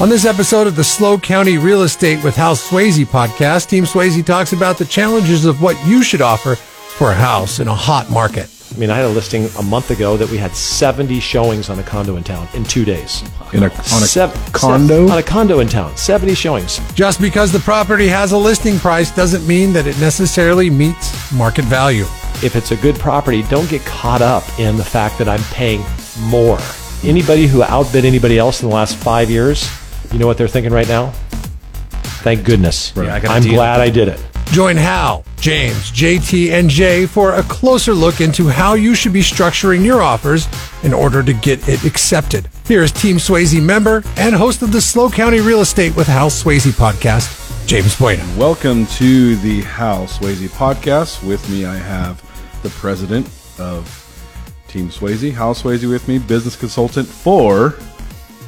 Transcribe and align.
On 0.00 0.08
this 0.08 0.24
episode 0.24 0.68
of 0.68 0.76
the 0.76 0.84
SLO 0.84 1.18
County 1.18 1.58
Real 1.58 1.82
Estate 1.82 2.22
with 2.22 2.36
Hal 2.36 2.54
Sweasey 2.54 3.04
podcast, 3.04 3.68
Team 3.68 3.82
Sweasey 3.82 4.24
talks 4.24 4.52
about 4.52 4.78
the 4.78 4.84
challenges 4.84 5.44
of 5.44 5.60
what 5.60 5.76
you 5.88 6.04
should 6.04 6.20
offer 6.22 6.54
for 6.54 7.10
a 7.10 7.14
house 7.14 7.58
in 7.58 7.66
a 7.66 7.74
hot 7.74 8.08
market. 8.08 8.48
I 8.72 8.78
mean, 8.78 8.90
I 8.90 8.96
had 8.96 9.06
a 9.06 9.08
listing 9.08 9.48
a 9.58 9.62
month 9.62 9.90
ago 9.90 10.16
that 10.16 10.30
we 10.30 10.36
had 10.36 10.54
70 10.54 11.18
showings 11.18 11.68
on 11.68 11.80
a 11.80 11.82
condo 11.82 12.14
in 12.14 12.22
town 12.22 12.46
in 12.54 12.62
two 12.62 12.84
days. 12.84 13.22
in 13.52 13.64
a 13.64 13.66
on 13.66 13.70
a 13.72 14.06
Sev- 14.06 14.32
condo. 14.52 15.06
sev- 15.06 15.10
on 15.10 15.18
a 15.18 15.22
condo 15.22 15.58
in 15.58 15.66
town, 15.68 15.96
70 15.96 16.34
showings. 16.34 16.78
Just 16.94 17.20
because 17.20 17.50
the 17.50 17.58
property 17.60 18.06
has 18.06 18.30
a 18.30 18.38
listing 18.38 18.78
price 18.78 19.10
doesn't 19.10 19.44
mean 19.48 19.72
that 19.72 19.88
it 19.88 19.98
necessarily 19.98 20.70
meets 20.70 21.32
market 21.32 21.64
value. 21.64 22.04
If 22.40 22.54
it's 22.54 22.70
a 22.70 22.76
good 22.76 22.96
property, 23.00 23.42
don't 23.44 23.68
get 23.68 23.82
caught 23.84 24.22
up 24.22 24.44
in 24.60 24.76
the 24.76 24.84
fact 24.84 25.18
that 25.18 25.28
I'm 25.28 25.42
paying 25.52 25.82
more. 26.20 26.58
Anybody 27.02 27.46
who 27.48 27.62
outbid 27.64 28.04
anybody 28.04 28.38
else 28.38 28.62
in 28.62 28.68
the 28.68 28.74
last 28.74 28.96
five 28.96 29.30
years, 29.30 29.68
you 30.12 30.18
know 30.18 30.26
what 30.26 30.38
they're 30.38 30.48
thinking 30.48 30.72
right 30.72 30.88
now? 30.88 31.10
Thank 32.22 32.44
goodness. 32.44 32.92
Yeah, 32.96 33.14
I 33.14 33.20
got 33.20 33.30
a 33.30 33.34
I'm 33.34 33.42
glad 33.42 33.80
I 33.80 33.90
did 33.90 34.08
it. 34.08 34.24
Join 34.46 34.76
Hal, 34.76 35.24
James, 35.38 35.92
JT, 35.92 36.50
and 36.52 36.70
Jay 36.70 37.04
for 37.04 37.34
a 37.34 37.42
closer 37.42 37.92
look 37.92 38.20
into 38.22 38.48
how 38.48 38.74
you 38.74 38.94
should 38.94 39.12
be 39.12 39.20
structuring 39.20 39.84
your 39.84 40.00
offers 40.00 40.48
in 40.82 40.94
order 40.94 41.22
to 41.22 41.34
get 41.34 41.68
it 41.68 41.84
accepted. 41.84 42.48
Here 42.66 42.82
is 42.82 42.90
Team 42.90 43.16
Sweasey 43.16 43.62
member 43.62 44.02
and 44.16 44.34
host 44.34 44.62
of 44.62 44.72
the 44.72 44.80
SLO 44.80 45.10
County 45.10 45.40
Real 45.40 45.60
Estate 45.60 45.94
with 45.94 46.06
Hal 46.06 46.30
Sweasey 46.30 46.72
podcast, 46.72 47.66
James 47.66 47.96
Bueno. 47.98 48.24
Welcome 48.38 48.86
to 48.86 49.36
the 49.36 49.60
Hal 49.62 50.06
Sweasey 50.06 50.48
podcast. 50.48 51.26
With 51.26 51.46
me, 51.50 51.66
I 51.66 51.76
have 51.76 52.22
the 52.62 52.70
president 52.70 53.26
of 53.58 53.94
Team 54.66 54.88
Sweasey, 54.88 55.32
Hal 55.32 55.54
Sweasey, 55.54 55.88
with 55.90 56.08
me, 56.08 56.18
business 56.18 56.56
consultant 56.56 57.06
for 57.06 57.78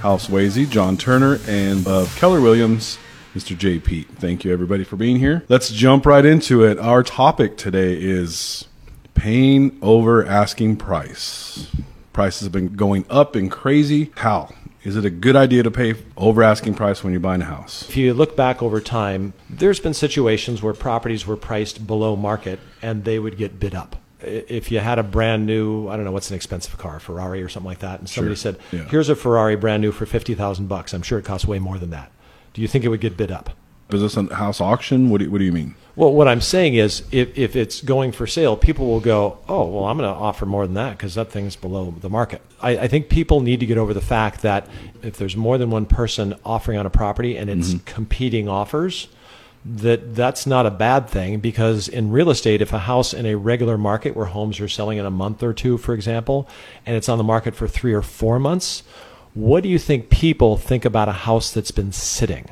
Hal 0.01 0.17
Sweasey, 0.17 0.69
John 0.69 0.97
Turner, 0.97 1.39
and 1.47 1.85
Keller 2.17 2.41
Williams, 2.41 2.97
Mr. 3.35 3.55
JP. 3.55 4.07
Thank 4.07 4.45
you, 4.45 4.53
everybody, 4.53 4.83
for 4.83 4.97
being 4.97 5.19
here. 5.19 5.45
Let's 5.51 5.71
jump 5.71 6.07
right 6.07 6.25
into 6.25 6.65
it. 6.65 6.79
Our 6.79 7.03
topic 7.03 7.59
today 7.59 8.01
is 8.01 8.67
paying 9.13 9.79
over 9.83 10.25
asking 10.25 10.77
price. 10.77 11.71
Prices 12.15 12.43
have 12.43 12.53
been 12.53 12.77
going 12.77 13.05
up 13.11 13.37
and 13.37 13.51
crazy. 13.51 14.11
Hal, 14.17 14.55
is 14.85 14.97
it 14.97 15.05
a 15.05 15.11
good 15.11 15.37
idea 15.37 15.63
to 15.65 15.71
pay 15.71 15.95
over 16.17 16.43
asking 16.43 16.77
price 16.77 17.05
when 17.05 17.13
you're 17.13 17.21
buying 17.21 17.43
a 17.43 17.45
house? 17.45 17.87
If 17.87 17.95
you 17.99 18.15
look 18.15 18.35
back 18.35 18.63
over 18.63 18.81
time, 18.81 19.35
there's 19.51 19.81
been 19.81 19.93
situations 19.93 20.63
where 20.63 20.73
properties 20.73 21.27
were 21.27 21.37
priced 21.37 21.87
below 21.87 22.17
market 22.17 22.59
and 22.81 23.05
they 23.05 23.19
would 23.19 23.37
get 23.37 23.61
bid 23.61 23.75
up. 23.75 23.97
If 24.23 24.71
you 24.71 24.81
had 24.81 24.99
a 24.99 25.03
brand 25.03 25.47
new, 25.47 25.89
I 25.89 25.97
don't 25.97 26.05
know, 26.05 26.13
what's 26.13 26.31
an 26.31 26.37
expensive 26.37 26.77
car, 26.79 27.01
Ferrari 27.01 27.43
or 27.43 27.49
something 27.49 27.69
like 27.69 27.81
that, 27.81 28.01
and 28.01 28.09
somebody 28.09 28.35
Sure. 28.35 28.53
said, 28.55 28.57
Yeah. 28.73 28.85
"Here's 28.91 29.09
a 29.09 29.17
Ferrari 29.17 29.57
brand 29.57 29.83
new 29.83 29.93
for 29.93 30.07
fifty 30.07 30.35
thousand 30.35 30.69
bucks," 30.69 30.93
I'm 30.93 31.03
sure 31.03 31.19
it 31.19 31.25
costs 31.25 31.47
way 31.47 31.59
more 31.59 31.79
than 31.79 31.91
that. 31.91 32.11
Do 32.55 32.63
you 32.63 32.69
think 32.69 32.85
it 32.85 32.89
would 32.89 33.01
get 33.01 33.17
bid 33.17 33.31
up? 33.31 33.51
Is 33.93 34.01
this 34.01 34.17
a 34.17 34.35
house 34.35 34.61
auction? 34.61 35.11
What 35.11 35.19
do 35.19 35.25
you, 35.25 35.31
what 35.31 35.39
do 35.39 35.45
you 35.45 35.53
mean? 35.53 35.75
Well, 35.97 36.13
what 36.13 36.29
I'm 36.29 36.41
saying 36.41 36.75
is, 36.75 37.03
if, 37.11 37.37
if 37.37 37.57
it's 37.57 37.83
going 37.83 38.13
for 38.13 38.27
sale, 38.27 38.57
people 38.57 38.87
will 38.87 39.01
go, 39.01 39.39
oh, 39.49 39.67
well, 39.67 39.85
I'm 39.85 39.99
going 39.99 40.09
to 40.09 40.19
offer 40.19 40.47
more 40.47 40.65
than 40.65 40.75
that 40.75 40.97
because 40.97 41.15
that 41.17 41.31
thing's 41.31 41.57
below 41.57 41.93
the 42.01 42.09
market. 42.09 42.41
I, 42.61 42.79
I 42.79 42.89
think 42.89 43.09
people 43.09 43.41
need 43.41 43.61
to 43.61 43.67
get 43.67 43.77
over 43.79 43.93
the 43.93 44.01
fact 44.01 44.43
that 44.43 44.69
if 45.03 45.17
there's 45.17 45.37
more 45.37 45.59
than 45.59 45.71
one 45.71 45.87
person 45.87 46.37
offering 46.45 46.79
on 46.79 46.87
a 46.87 46.91
property 46.91 47.37
and 47.37 47.51
it's 47.51 47.71
mm-hmm. 47.71 47.85
competing 47.85 48.49
offers, 48.49 49.09
that 49.65 50.15
that's 50.15 50.47
not 50.47 50.65
a 50.65 50.71
bad 50.71 51.09
thing 51.09 51.39
because 51.39 51.89
in 51.89 52.11
real 52.11 52.31
estate, 52.31 52.63
if 52.63 52.73
a 52.73 52.79
house 52.79 53.13
in 53.13 53.27
a 53.27 53.37
regular 53.37 53.77
market 53.77 54.17
where 54.17 54.27
homes 54.27 54.59
are 54.61 54.69
selling 54.69 54.99
in 54.99 55.05
a 55.05 55.11
month 55.11 55.43
or 55.43 55.53
two, 55.53 55.77
for 55.77 55.93
example, 55.93 56.49
and 56.87 56.97
it's 56.97 57.09
on 57.09 57.19
the 57.19 57.25
market 57.25 57.55
for 57.55 57.69
three 57.69 57.93
or 57.93 58.03
four 58.03 58.39
months, 58.39 58.83
what 59.35 59.63
do 59.63 59.69
you 59.69 59.79
think 59.79 60.11
people 60.11 60.57
think 60.57 60.85
about 60.85 61.09
a 61.09 61.13
house 61.13 61.53
that's 61.53 61.71
been 61.71 61.93
sitting 61.93 62.49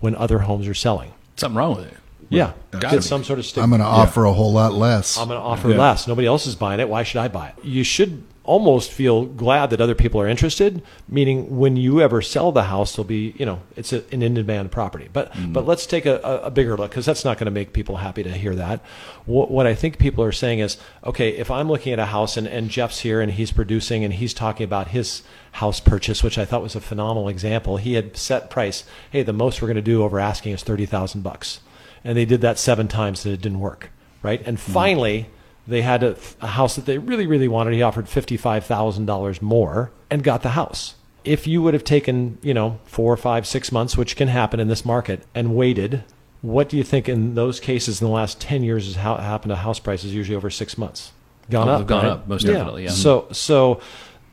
when 0.00 0.14
other 0.16 0.40
homes 0.40 0.66
are 0.66 0.74
selling? 0.74 1.12
Something 1.36 1.56
wrong 1.56 1.76
with 1.76 1.86
it. 1.86 1.96
Yeah, 2.30 2.52
Gotta 2.70 2.86
get 2.86 2.96
be. 2.96 3.02
some 3.02 3.24
sort 3.24 3.40
of 3.40 3.44
stigma. 3.44 3.64
I'm 3.64 3.70
going 3.70 3.80
to 3.80 3.86
offer 3.86 4.24
a 4.24 4.32
whole 4.32 4.52
lot 4.52 4.72
less. 4.72 5.18
I'm 5.18 5.28
going 5.28 5.38
to 5.38 5.44
offer 5.44 5.68
Yeah. 5.70 5.78
less. 5.78 6.06
Nobody 6.06 6.28
else 6.28 6.46
is 6.46 6.54
buying 6.54 6.78
it. 6.80 6.88
Why 6.88 7.02
should 7.02 7.20
I 7.20 7.28
buy 7.28 7.48
it? 7.48 7.64
You 7.64 7.82
should 7.82 8.22
almost 8.44 8.90
feel 8.90 9.26
glad 9.26 9.70
that 9.70 9.80
other 9.80 9.94
people 9.94 10.20
are 10.20 10.26
interested. 10.28 10.80
Meaning, 11.08 11.58
when 11.58 11.76
you 11.76 12.00
ever 12.00 12.22
sell 12.22 12.52
the 12.52 12.64
house, 12.64 12.94
there'll 12.94 13.06
be 13.06 13.34
you 13.36 13.44
know 13.44 13.62
it's 13.76 13.92
a, 13.92 14.04
an 14.12 14.22
in-demand 14.22 14.70
property. 14.70 15.08
But 15.12 15.32
mm. 15.32 15.52
but 15.52 15.66
let's 15.66 15.86
take 15.86 16.06
a, 16.06 16.20
a, 16.22 16.36
a 16.42 16.50
bigger 16.50 16.76
look 16.76 16.90
because 16.90 17.04
that's 17.04 17.24
not 17.24 17.36
going 17.36 17.46
to 17.46 17.50
make 17.50 17.72
people 17.72 17.96
happy 17.96 18.22
to 18.22 18.30
hear 18.32 18.54
that. 18.54 18.80
What, 19.26 19.50
what 19.50 19.66
I 19.66 19.74
think 19.74 19.98
people 19.98 20.22
are 20.22 20.32
saying 20.32 20.60
is, 20.60 20.76
okay, 21.04 21.30
if 21.30 21.50
I'm 21.50 21.68
looking 21.68 21.92
at 21.92 21.98
a 21.98 22.06
house 22.06 22.36
and, 22.36 22.46
and 22.46 22.70
Jeff's 22.70 23.00
here 23.00 23.20
and 23.20 23.32
he's 23.32 23.50
producing 23.52 24.04
and 24.04 24.14
he's 24.14 24.32
talking 24.34 24.64
about 24.64 24.88
his 24.88 25.22
house 25.52 25.80
purchase, 25.80 26.22
which 26.22 26.38
I 26.38 26.44
thought 26.44 26.62
was 26.62 26.76
a 26.76 26.80
phenomenal 26.80 27.28
example. 27.28 27.76
He 27.76 27.94
had 27.94 28.16
set 28.16 28.50
price. 28.50 28.84
Hey, 29.10 29.24
the 29.24 29.32
most 29.32 29.60
we're 29.60 29.68
going 29.68 29.74
to 29.76 29.82
do 29.82 30.04
over 30.04 30.20
asking 30.20 30.54
is 30.54 30.62
thirty 30.62 30.86
thousand 30.86 31.22
bucks 31.22 31.60
and 32.04 32.16
they 32.16 32.24
did 32.24 32.40
that 32.40 32.58
seven 32.58 32.88
times 32.88 33.24
and 33.24 33.34
it 33.34 33.40
didn't 33.40 33.60
work 33.60 33.90
right? 34.22 34.42
And 34.46 34.58
mm-hmm. 34.58 34.72
finally 34.72 35.26
they 35.66 35.82
had 35.82 36.02
a, 36.02 36.16
a 36.40 36.48
house 36.48 36.76
that 36.76 36.86
they 36.86 36.98
really 36.98 37.26
really 37.26 37.48
wanted. 37.48 37.74
He 37.74 37.82
offered 37.82 38.06
$55000 38.06 39.42
more 39.42 39.90
and 40.10 40.22
got 40.22 40.42
the 40.42 40.50
house. 40.50 40.94
If 41.22 41.46
you 41.46 41.62
would 41.62 41.74
have 41.74 41.84
taken 41.84 42.38
you 42.42 42.54
know 42.54 42.78
four 42.84 43.16
five 43.16 43.46
six 43.46 43.70
months 43.70 43.96
which 43.96 44.16
can 44.16 44.28
happen 44.28 44.60
in 44.60 44.68
this 44.68 44.84
market 44.84 45.26
and 45.34 45.54
waited 45.54 46.04
what 46.42 46.70
do 46.70 46.78
you 46.78 46.84
think 46.84 47.06
in 47.06 47.34
those 47.34 47.60
cases 47.60 48.00
in 48.00 48.06
the 48.06 48.12
last 48.12 48.40
10 48.40 48.62
years 48.62 48.86
has 48.86 48.96
ha- 48.96 49.20
happened 49.20 49.50
to 49.50 49.56
house 49.56 49.78
prices 49.78 50.14
usually 50.14 50.34
over 50.34 50.48
six 50.48 50.78
months? 50.78 51.12
Gone 51.50 51.68
Oh, 51.68 51.72
up 51.72 51.78
they've 51.80 51.86
gone 51.86 52.04
right? 52.04 52.12
up, 52.12 52.28
most 52.28 52.46
definitely, 52.46 52.84
yeah. 52.84 52.90
so 52.90 53.28
so 53.32 53.80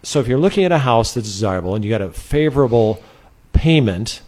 so 0.03 0.21
if 0.21 0.27
you're 0.27 0.39
looking 0.39 0.63
at 0.63 0.71
a 0.71 0.77
house 0.77 1.13
that's 1.13 1.27
desirable 1.27 1.75
and 1.75 1.83
you 1.83 1.89
got 1.91 2.01
a 2.01 2.11
favorable 2.11 3.03
payment 3.51 4.21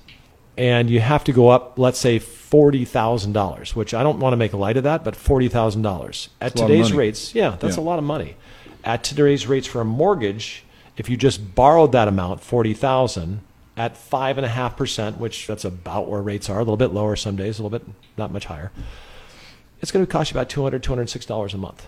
and 0.57 0.89
you 0.89 1.00
have 1.00 1.23
to 1.23 1.31
go 1.31 1.47
up, 1.47 1.79
let's 1.79 2.00
say 2.00 2.19
forty 2.50 2.86
thousand 2.86 3.34
dollars, 3.34 3.76
which 3.76 3.94
I 3.94 4.02
don't 4.04 4.20
want 4.20 4.34
to 4.34 4.38
make 4.38 4.54
light 4.54 4.78
of 4.78 4.84
that, 4.84 5.04
but 5.04 5.16
forty 5.16 5.48
thousand 5.50 5.82
dollars 5.84 6.30
at 6.42 6.54
That's 6.54 6.62
a 6.62 6.64
lot 6.64 6.72
of 6.72 6.78
today's 6.78 6.94
rates, 6.94 7.36
yeah, 7.36 7.56
that's 7.60 7.78
Yeah. 7.78 7.84
a 7.84 7.86
lot 7.86 8.00
of 8.00 8.06
money. 8.06 8.36
At 8.84 9.04
today's 9.04 9.46
rates 9.48 9.68
for 9.68 9.82
a 9.82 9.86
mortgage, 9.86 10.64
if 10.98 11.10
you 11.10 11.18
just 11.18 11.54
borrowed 11.56 11.92
that 11.92 12.08
amount, 12.08 12.42
forty 12.42 12.74
thousand, 12.74 13.42
at 13.78 13.96
five 13.98 14.38
and 14.38 14.46
a 14.46 14.50
half 14.50 14.76
percent, 14.78 15.20
which 15.20 15.48
that's 15.48 15.64
about 15.66 16.10
where 16.10 16.22
rates 16.22 16.50
are, 16.50 16.58
a 16.58 16.60
little 16.60 16.78
bit 16.78 16.92
lower 16.94 17.16
some 17.16 17.36
days, 17.36 17.60
a 17.60 17.64
little 17.64 17.78
bit 17.78 17.88
not 18.18 18.32
much 18.32 18.46
higher. 18.46 18.72
It's 19.81 19.92
going 19.92 20.06
to 20.06 20.12
cost 20.12 20.31
you 20.31 20.38
about 20.38 20.50
$200, 20.50 20.81
206 20.81 21.26
dollars 21.26 21.54
a 21.54 21.58
month. 21.58 21.88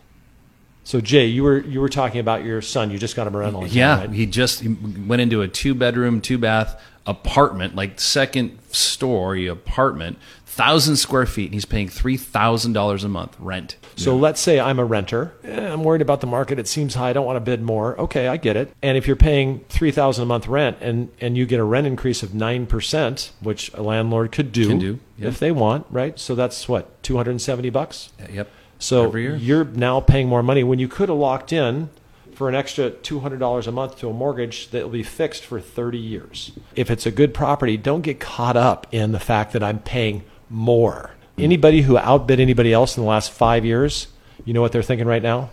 So 0.84 1.02
Jay, 1.02 1.26
you 1.26 1.44
were 1.44 1.60
you 1.60 1.80
were 1.82 1.90
talking 1.90 2.20
about 2.20 2.44
your 2.46 2.62
son. 2.62 2.90
You 2.90 2.98
just 2.98 3.16
got 3.16 3.28
him 3.28 3.36
a 3.36 3.40
rental. 3.40 3.66
in 3.66 3.72
Yeah, 3.72 4.00
right? 4.00 4.10
he 4.12 4.26
just 4.26 4.62
he 4.62 4.70
went 4.70 5.22
into 5.22 5.42
a 5.42 5.48
two 5.48 5.74
bedroom, 5.76 6.22
two 6.22 6.38
bath 6.38 6.82
apartment, 7.06 7.76
like 7.76 8.00
second 8.00 8.58
story 8.72 9.46
apartment, 9.48 10.18
thousand 10.52 10.98
square 10.98 11.26
feet, 11.26 11.46
and 11.46 11.54
he's 11.54 11.66
paying 11.66 11.88
three 11.88 12.18
thousand 12.18 12.74
dollars 12.74 13.06
a 13.06 13.10
month 13.10 13.36
rent. 13.40 13.78
So 13.96 14.18
let's 14.18 14.42
say 14.42 14.60
I'm 14.60 14.80
a 14.80 14.86
renter. 14.86 15.34
Eh, 15.46 15.72
I'm 15.72 15.84
worried 15.84 16.02
about 16.02 16.20
the 16.20 16.28
market. 16.28 16.60
It 16.60 16.68
seems 16.68 16.96
high. 16.96 17.12
I 17.12 17.14
don't 17.14 17.26
want 17.26 17.38
to 17.38 17.42
bid 17.42 17.62
more. 17.62 17.98
Okay, 18.00 18.28
I 18.28 18.36
get 18.36 18.58
it. 18.58 18.74
And 18.82 18.98
if 18.98 19.08
you're 19.08 19.16
paying 19.16 19.62
three 19.70 19.92
thousand 19.92 20.24
a 20.24 20.26
month 20.26 20.48
rent 20.48 20.78
and 20.82 21.10
and 21.22 21.38
you 21.38 21.46
get 21.46 21.60
a 21.60 21.64
rent 21.64 21.88
increase 21.88 22.22
of 22.22 22.34
nine 22.34 22.66
percent, 22.66 23.32
which 23.40 23.74
a 23.74 23.82
landlord 23.82 24.34
could 24.34 24.52
do, 24.52 24.68
Can 24.68 24.80
do, 24.80 25.00
yeah. 25.18 25.30
if 25.30 25.40
they 25.40 25.52
want, 25.52 25.86
right? 25.90 26.20
So 26.20 26.36
that's 26.36 26.68
what 26.68 27.02
two 27.02 27.16
hundred 27.16 27.32
and 27.32 27.42
seventy 27.42 27.70
bucks. 27.70 28.12
Yep. 28.30 28.50
So 28.78 29.16
you're 29.16 29.66
now 29.66 30.02
paying 30.02 30.28
more 30.28 30.44
money 30.44 30.64
when 30.64 30.80
you 30.80 30.88
could 30.88 31.08
have 31.10 31.18
locked 31.18 31.54
in 31.54 31.90
for 32.34 32.50
an 32.50 32.56
extra 32.56 32.90
$200 32.90 33.68
a 33.68 33.72
month 33.72 34.00
to 34.00 34.10
a 34.10 34.14
mortgage 34.14 34.70
that 34.70 34.84
will 34.84 34.90
be 34.90 35.04
fixed 35.04 35.46
for 35.46 35.62
30 35.62 36.00
years. 36.00 36.52
If 36.76 36.90
it's 36.90 37.06
a 37.06 37.12
good 37.12 37.36
property, 37.36 37.78
don't 37.78 38.02
get 38.02 38.20
caught 38.20 38.58
up 38.58 38.88
in 38.92 39.12
the 39.12 39.20
fact 39.20 39.54
that 39.54 39.62
I'm 39.62 39.78
paying 39.78 40.24
more. 40.52 41.12
Anybody 41.38 41.82
who 41.82 41.98
outbid 41.98 42.40
anybody 42.40 42.72
else 42.74 42.98
in 42.98 43.04
the 43.04 43.10
last 43.10 43.32
five 43.32 43.66
years, 43.66 44.08
you 44.46 44.54
know 44.54 44.62
what 44.62 44.72
they're 44.72 44.84
thinking 44.84 45.08
right 45.08 45.24
now? 45.24 45.50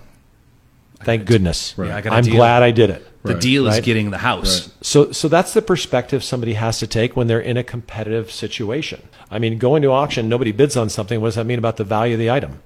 Thank 1.05 1.25
goodness. 1.27 1.75
Yeah, 1.79 1.97
I 1.97 2.01
got 2.01 2.13
a 2.13 2.17
I'm 2.17 2.25
deal. 2.25 2.35
glad 2.35 2.63
I 2.63 2.73
did 2.73 2.91
it. 2.91 3.07
The 3.23 3.35
Right. 3.35 3.41
deal 3.43 3.67
is 3.69 3.75
Right. 3.77 3.85
getting 3.85 4.11
the 4.11 4.19
house. 4.19 4.71
So, 4.81 5.13
so 5.13 5.29
that's 5.29 5.55
the 5.55 5.63
perspective 5.63 6.25
somebody 6.25 6.55
has 6.55 6.79
to 6.81 6.87
take 6.89 7.17
when 7.17 7.29
they're 7.29 7.41
in 7.41 7.57
a 7.57 7.63
competitive 7.63 8.31
situation. 8.33 9.03
I 9.31 9.39
mean, 9.39 9.59
going 9.59 9.83
to 9.83 9.89
auction, 9.93 10.29
nobody 10.29 10.51
bids 10.51 10.77
on 10.77 10.89
something. 10.89 11.21
What 11.21 11.29
does 11.29 11.35
that 11.37 11.47
mean 11.47 11.59
about 11.59 11.77
the 11.77 11.85
value 11.85 12.15
of 12.15 12.19
the 12.19 12.31
item? 12.31 12.61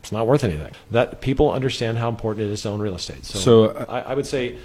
It's 0.00 0.12
not 0.12 0.26
worth 0.26 0.44
anything. 0.44 0.72
That 0.90 1.20
people 1.20 1.50
understand 1.50 1.98
how 1.98 2.08
important 2.08 2.46
it 2.46 2.52
is 2.52 2.62
to 2.62 2.68
own 2.68 2.80
real 2.80 2.94
estate. 2.94 3.24
So, 3.24 3.38
So, 3.38 3.64
uh, 3.66 3.84
I, 3.88 4.12
I 4.12 4.14
would 4.14 4.26
say 4.26 4.56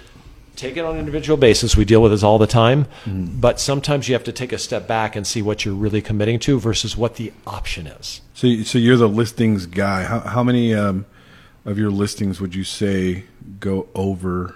take 0.56 0.76
it 0.76 0.84
on 0.84 0.94
an 0.94 1.00
individual 1.00 1.36
basis. 1.36 1.76
We 1.76 1.84
deal 1.84 2.02
with 2.02 2.12
this 2.12 2.22
all 2.22 2.38
the 2.38 2.46
time, 2.46 2.86
but 3.06 3.60
sometimes 3.60 4.08
you 4.08 4.14
have 4.14 4.24
to 4.24 4.32
take 4.32 4.52
a 4.52 4.58
step 4.58 4.86
back 4.86 5.16
and 5.16 5.26
see 5.26 5.42
what 5.42 5.64
you're 5.64 5.74
really 5.74 6.02
committing 6.02 6.38
to 6.40 6.58
versus 6.60 6.96
what 6.96 7.16
the 7.16 7.32
option 7.46 7.86
is. 7.86 8.20
So, 8.34 8.62
so 8.62 8.78
you're 8.78 8.96
the 8.96 9.08
listings 9.08 9.66
guy. 9.66 10.04
How, 10.04 10.20
how 10.20 10.42
many 10.42 10.74
um, 10.74 11.06
of 11.64 11.78
your 11.78 11.90
listings 11.90 12.40
would 12.40 12.54
you 12.54 12.64
say 12.64 13.24
go 13.58 13.88
over 13.94 14.54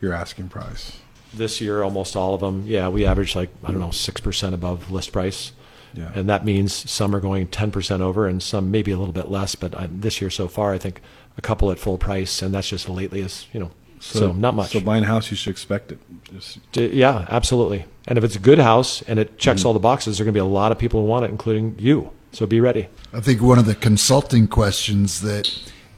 your 0.00 0.12
asking 0.12 0.48
price? 0.48 0.98
This 1.34 1.60
year, 1.60 1.82
almost 1.82 2.16
all 2.16 2.34
of 2.34 2.40
them, 2.40 2.64
yeah, 2.66 2.88
we 2.88 3.04
average 3.04 3.36
like 3.36 3.50
I 3.62 3.70
don't 3.70 3.80
know 3.80 3.90
six 3.90 4.20
percent 4.20 4.54
above 4.54 4.90
list 4.90 5.12
price. 5.12 5.52
Yeah. 5.94 6.12
And 6.14 6.28
that 6.28 6.44
means 6.44 6.90
some 6.90 7.14
are 7.16 7.20
going 7.20 7.46
10% 7.48 8.00
over 8.00 8.26
and 8.26 8.42
some 8.42 8.70
maybe 8.70 8.90
a 8.90 8.98
little 8.98 9.14
bit 9.14 9.30
less. 9.30 9.54
But 9.54 9.74
I, 9.74 9.88
this 9.90 10.20
year 10.20 10.28
so 10.28 10.46
far, 10.46 10.74
I 10.74 10.78
think 10.78 11.00
a 11.38 11.40
couple 11.40 11.70
at 11.70 11.78
full 11.78 11.96
price, 11.96 12.42
and 12.42 12.54
that's 12.54 12.68
just 12.68 12.88
lately 12.88 13.22
as 13.22 13.46
you 13.52 13.60
know 13.60 13.70
So, 14.06 14.32
not 14.32 14.54
much. 14.54 14.72
So 14.72 14.80
buying 14.80 15.04
a 15.04 15.06
house, 15.06 15.30
you 15.30 15.36
should 15.36 15.50
expect 15.50 15.92
it. 15.92 15.98
Just, 16.32 16.58
Yeah, 16.76 17.26
absolutely. 17.28 17.84
And 18.08 18.18
if 18.18 18.24
it's 18.24 18.36
a 18.36 18.40
good 18.40 18.58
house 18.58 19.02
and 19.02 19.18
it 19.18 19.38
checks 19.38 19.60
Mm-hmm. 19.60 19.66
all 19.68 19.72
the 19.72 19.80
boxes, 19.80 20.18
there 20.18 20.24
are 20.24 20.26
going 20.26 20.34
to 20.34 20.36
be 20.38 20.40
a 20.40 20.44
lot 20.44 20.72
of 20.72 20.78
people 20.78 21.00
who 21.00 21.06
want 21.06 21.24
it, 21.24 21.30
including 21.30 21.76
you. 21.78 22.10
So 22.32 22.46
be 22.46 22.60
ready. 22.60 22.88
I 23.12 23.20
think 23.20 23.40
one 23.40 23.58
of 23.58 23.66
the 23.66 23.74
consulting 23.74 24.46
questions 24.46 25.22
that 25.22 25.50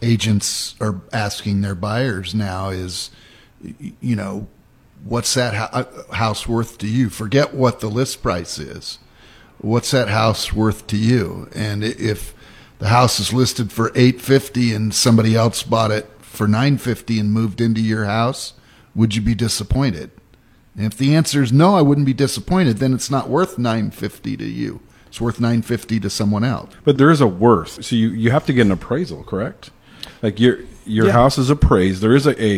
agents 0.03 0.75
are 0.81 1.01
asking 1.13 1.61
their 1.63 1.75
buyers 1.75 2.35
now 2.35 2.69
is, 2.71 3.11
you 4.01 4.15
know, 4.17 4.47
what's 5.05 5.35
that 5.35 5.55
house 6.13 6.47
worth 6.47 6.79
to 6.79 6.87
you? 6.87 7.11
Forget 7.11 7.55
what 7.55 7.81
the 7.81 7.89
list 7.89 8.23
price 8.23 8.59
is. 8.59 8.99
What's 9.61 9.91
that 9.91 10.09
house 10.09 10.53
worth 10.53 10.87
to 10.89 10.97
you? 10.97 11.49
And 11.55 11.83
if 11.83 12.35
the 12.79 12.89
house 12.89 13.19
is 13.19 13.33
listed 13.33 13.73
for 13.73 13.89
850 13.97 14.73
and 14.73 14.95
somebody 14.95 15.35
else 15.35 15.63
bought 15.65 15.91
it 15.91 16.09
for 16.29 16.47
950 16.47 17.19
and 17.19 17.33
moved 17.33 17.61
into 17.61 17.81
your 17.81 18.05
house, 18.05 18.53
would 18.95 19.15
you 19.15 19.23
be 19.23 19.35
disappointed? 19.35 20.11
And 20.77 20.87
if 20.87 20.97
the 20.97 21.15
answer 21.17 21.43
is 21.43 21.53
no, 21.53 21.75
I 21.75 21.83
wouldn't 21.83 22.07
be 22.07 22.13
disappointed, 22.15 22.79
then 22.79 22.95
it's 22.95 23.11
not 23.11 23.29
worth 23.29 23.59
950 23.59 24.37
to 24.37 24.45
you. 24.45 24.81
It's 25.09 25.21
worth 25.21 25.41
950 25.41 26.01
to 26.01 26.11
someone 26.11 26.45
else. 26.45 26.71
but 26.85 26.99
there 26.99 27.11
is 27.11 27.21
a 27.21 27.27
worth. 27.27 27.83
So 27.85 27.97
you, 27.97 28.09
you 28.11 28.31
have 28.31 28.45
to 28.47 28.53
get 28.53 28.67
an 28.67 28.73
appraisal, 28.73 29.25
correct? 29.25 29.71
Like 30.23 30.39
your 30.39 30.59
your 30.87 31.07
Yeah. 31.07 31.13
house 31.13 31.37
is 31.39 31.51
appraised. 31.51 32.01
There 32.03 32.15
is 32.15 32.27
a, 32.27 32.41
a 32.43 32.53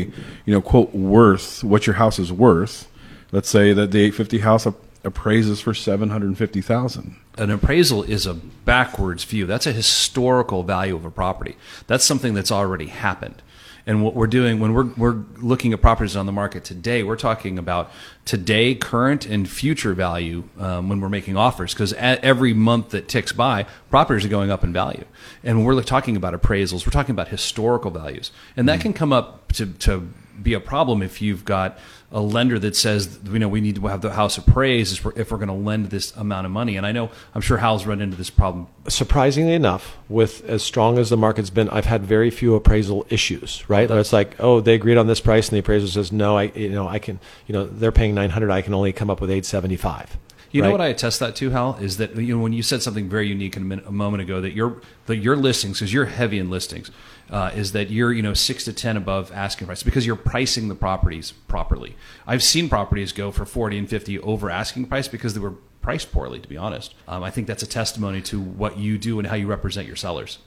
you 0.45 0.55
know 0.55 0.61
quote 0.61 0.95
worth 0.95 1.65
what 1.65 1.87
your 1.87 1.95
house 1.95 2.19
is 2.19 2.33
worth. 2.33 2.89
Let's 3.33 3.49
say 3.49 3.73
that 3.73 3.91
the 3.93 3.99
850 4.01 4.39
house 4.41 4.67
appraises 5.05 5.61
for 5.61 5.73
750,000. 5.73 7.17
an 7.39 7.51
appraisal 7.51 8.03
is 8.03 8.27
a 8.27 8.35
backwards 8.35 9.25
view. 9.25 9.47
That's 9.47 9.67
a 9.67 9.73
historical 9.73 10.63
value 10.63 10.95
of 10.97 11.05
a 11.05 11.11
property. 11.11 11.57
That's 11.87 12.05
something 12.05 12.35
that's 12.35 12.53
already 12.53 12.87
happened. 12.89 13.43
And 13.91 14.05
what 14.05 14.15
we're 14.15 14.29
doing 14.29 14.61
when 14.61 14.73
we're, 14.73 14.85
we're 14.97 15.25
looking 15.39 15.73
at 15.73 15.81
properties 15.81 16.15
on 16.15 16.27
the 16.27 16.31
market 16.31 16.63
today, 16.63 17.03
we're 17.03 17.17
talking 17.17 17.59
about 17.59 17.91
today, 18.25 18.77
current, 18.77 19.27
and 19.27 19.51
future 19.51 19.95
value 19.95 20.45
um, 20.61 20.89
when 20.89 21.01
we're 21.01 21.09
making 21.09 21.37
offers. 21.37 21.75
Because 21.75 21.93
every 21.95 22.55
month 22.55 22.91
that 22.91 23.09
ticks 23.09 23.33
by, 23.33 23.67
properties 23.91 24.25
are 24.25 24.29
going 24.29 24.49
up 24.49 24.63
in 24.63 24.73
value. 24.73 25.05
And 25.43 25.57
when 25.57 25.67
we're 25.67 25.83
talking 25.83 26.15
about 26.15 26.41
appraisals, 26.41 26.87
we're 26.87 26.93
talking 26.93 27.17
about 27.17 27.29
historical 27.29 27.91
values. 27.91 28.31
And 28.57 28.69
that 28.69 28.81
can 28.81 28.93
come 28.93 29.13
up 29.13 29.51
to, 29.55 29.67
to 29.67 30.09
be 30.41 30.55
a 30.55 30.61
problem 30.61 31.03
if 31.03 31.21
you've 31.21 31.45
got 31.45 31.77
a 32.13 32.21
lender 32.21 32.59
that 32.59 32.75
says, 32.75 33.21
you 33.25 33.39
know, 33.39 33.49
we 33.49 33.61
need 33.61 33.77
to 33.77 33.87
have 33.87 34.01
the 34.01 34.11
house 34.11 34.37
appraised 34.37 34.99
if 34.99 35.05
we're, 35.05 35.13
we're 35.13 35.37
going 35.37 35.49
to 35.49 35.55
lend 35.55 35.91
this 35.91 36.15
amount 36.17 36.45
of 36.45 36.51
money. 36.51 36.77
And 36.77 36.85
I 36.85 36.93
know, 36.93 37.11
I'm 37.35 37.41
sure 37.41 37.59
Hal's 37.59 37.87
run 37.87 38.01
into 38.01 38.17
this 38.17 38.31
problem. 38.31 38.67
Surprisingly 38.89 39.55
enough, 39.55 39.97
with 40.09 40.45
as 40.49 40.63
strong 40.63 40.99
as 40.99 41.11
the 41.11 41.17
market's 41.17 41.51
been, 41.51 41.69
I've 41.69 41.87
had 41.87 42.05
very 42.05 42.31
few 42.31 42.55
appraisal 42.55 43.07
issues. 43.11 43.69
Right? 43.69 43.89
That's, 43.89 44.09
it's 44.09 44.13
like, 44.13 44.35
oh, 44.41 44.61
they 44.61 44.75
agreed 44.75 44.97
on 44.97 45.07
this 45.07 45.21
price, 45.21 45.49
and 45.49 45.57
the 45.57 45.61
appraiser 45.61 45.87
says, 45.87 46.11
no, 46.11 46.37
I, 46.37 46.45
you 46.55 46.71
know, 46.71 46.89
I 46.89 46.99
can, 46.99 47.21
you 47.47 47.53
know, 47.53 47.65
they're 47.65 47.93
paying 47.93 48.15
900, 48.15 48.51
I 48.51 48.63
can 48.63 48.75
only 48.75 48.93
come 48.93 49.11
up 49.11 49.21
with 49.21 49.31
875. 49.31 50.19
You 50.53 50.63
right? 50.63 50.69
know 50.69 50.73
what 50.73 50.81
I 50.81 50.89
attest 50.89 51.21
that 51.21 51.37
to, 51.37 51.51
Hal, 51.51 51.77
is 51.81 51.99
that 51.99 52.17
you 52.17 52.37
know, 52.37 52.43
when 52.43 52.53
you 52.53 52.63
said 52.63 52.83
something 52.83 53.09
very 53.09 53.29
unique 53.29 53.57
a, 53.57 53.61
minute, 53.61 53.87
a, 53.87 53.93
moment 53.93 54.23
ago 54.23 54.41
that 54.41 54.53
your 54.53 54.81
that 55.07 55.17
your 55.17 55.37
listings, 55.37 55.79
because 55.79 55.93
you're 55.93 56.07
heavy 56.07 56.39
in 56.39 56.51
listings, 56.51 56.91
uh, 57.31 57.53
is 57.55 57.73
that 57.73 57.91
you're 57.91 58.13
you 58.13 58.23
know 58.23 58.35
six 58.35 58.65
to 58.65 58.73
ten 58.73 58.97
above 58.97 59.31
asking 59.33 59.69
price 59.69 59.83
because 59.83 60.07
you're 60.07 60.17
pricing 60.17 60.69
the 60.69 60.75
properties 60.75 61.33
properly. 61.47 61.97
I've 62.27 62.43
seen 62.43 62.69
properties 62.69 63.13
go 63.13 63.31
for 63.31 63.45
forty 63.45 63.79
and 63.79 63.89
fifty 63.89 64.19
over 64.19 64.51
asking 64.51 64.87
price 64.87 65.07
because 65.07 65.35
they 65.35 65.41
were 65.41 65.55
priced 65.83 66.11
poorly. 66.11 66.41
To 66.41 66.49
be 66.49 66.57
honest, 66.57 66.95
um, 67.07 67.23
I 67.23 67.31
think 67.31 67.47
that's 67.47 67.63
a 67.63 67.69
testimony 67.69 68.21
to 68.23 68.41
what 68.41 68.77
you 68.77 68.99
do 68.99 69.21
and 69.21 69.29
how 69.29 69.37
you 69.37 69.47
represent 69.47 69.87
your 69.87 69.97
sellers. 69.97 70.39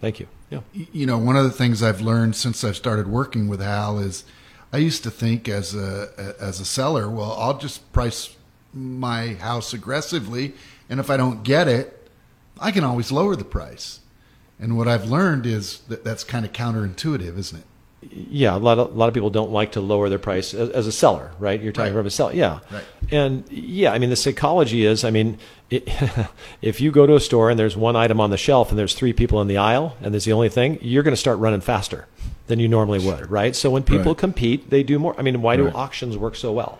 Thank 0.00 0.20
you. 0.20 0.28
Yeah. 0.48 0.60
You 0.72 1.06
know, 1.06 1.18
one 1.18 1.36
of 1.36 1.44
the 1.44 1.50
things 1.50 1.82
I've 1.82 2.00
learned 2.00 2.34
since 2.36 2.64
I've 2.64 2.76
started 2.76 3.06
working 3.06 3.48
with 3.48 3.60
Hal 3.60 3.98
is 3.98 4.24
I 4.72 4.78
used 4.78 5.02
to 5.02 5.10
think 5.10 5.48
as 5.48 5.74
a 5.74 6.36
as 6.38 6.60
a 6.60 6.64
seller, 6.64 7.10
well, 7.10 7.32
I'll 7.32 7.58
just 7.58 7.92
price 7.92 8.36
my 8.74 9.34
house 9.34 9.72
aggressively, 9.72 10.54
and 10.88 11.00
if 11.00 11.10
I 11.10 11.16
don't 11.16 11.42
get 11.42 11.68
it, 11.68 12.08
I 12.60 12.70
can 12.70 12.84
always 12.84 13.10
lower 13.10 13.36
the 13.36 13.44
price. 13.44 14.00
And 14.58 14.76
what 14.76 14.86
I've 14.88 15.06
learned 15.06 15.46
is 15.46 15.78
that 15.88 16.04
that's 16.04 16.22
kind 16.24 16.44
of 16.44 16.52
counterintuitive, 16.52 17.38
isn't 17.38 17.58
it? 17.60 17.64
Yeah, 18.30 18.56
a 18.56 18.58
lot 18.58 18.78
of 18.78 18.92
a 18.94 18.98
lot 18.98 19.08
of 19.08 19.14
people 19.14 19.28
don't 19.28 19.50
like 19.50 19.72
to 19.72 19.80
lower 19.82 20.08
their 20.08 20.18
price 20.18 20.54
as, 20.54 20.70
as 20.70 20.86
a 20.86 20.92
seller, 20.92 21.32
right? 21.38 21.60
You're 21.60 21.72
talking 21.72 21.92
Right. 21.92 22.00
from 22.00 22.06
a 22.06 22.10
seller, 22.10 22.32
yeah. 22.32 22.60
Right. 22.70 22.84
And 23.10 23.44
yeah, 23.50 23.92
I 23.92 23.98
mean 23.98 24.08
the 24.08 24.16
psychology 24.16 24.86
is, 24.86 25.04
I 25.04 25.10
mean, 25.10 25.38
it, 25.68 25.86
if 26.62 26.80
you 26.80 26.92
go 26.92 27.06
to 27.06 27.14
a 27.14 27.20
store 27.20 27.50
and 27.50 27.58
there's 27.58 27.76
one 27.76 27.96
item 27.96 28.18
on 28.18 28.30
the 28.30 28.38
shelf 28.38 28.70
and 28.70 28.78
there's 28.78 28.94
three 28.94 29.12
people 29.12 29.42
in 29.42 29.48
the 29.48 29.58
aisle 29.58 29.96
and 30.00 30.14
there's 30.14 30.24
the 30.24 30.32
only 30.32 30.48
thing, 30.48 30.78
you're 30.80 31.02
going 31.02 31.12
to 31.12 31.20
start 31.20 31.38
running 31.40 31.60
faster 31.60 32.06
than 32.46 32.58
you 32.58 32.68
normally 32.68 33.04
would, 33.04 33.30
right? 33.30 33.54
So 33.54 33.70
when 33.70 33.82
people 33.82 34.12
Right. 34.12 34.18
compete, 34.18 34.70
they 34.70 34.82
do 34.82 34.98
more. 34.98 35.14
I 35.18 35.22
mean, 35.22 35.42
why 35.42 35.56
do 35.56 35.68
auctions 35.68 36.16
work 36.16 36.36
so 36.36 36.52
well? 36.52 36.78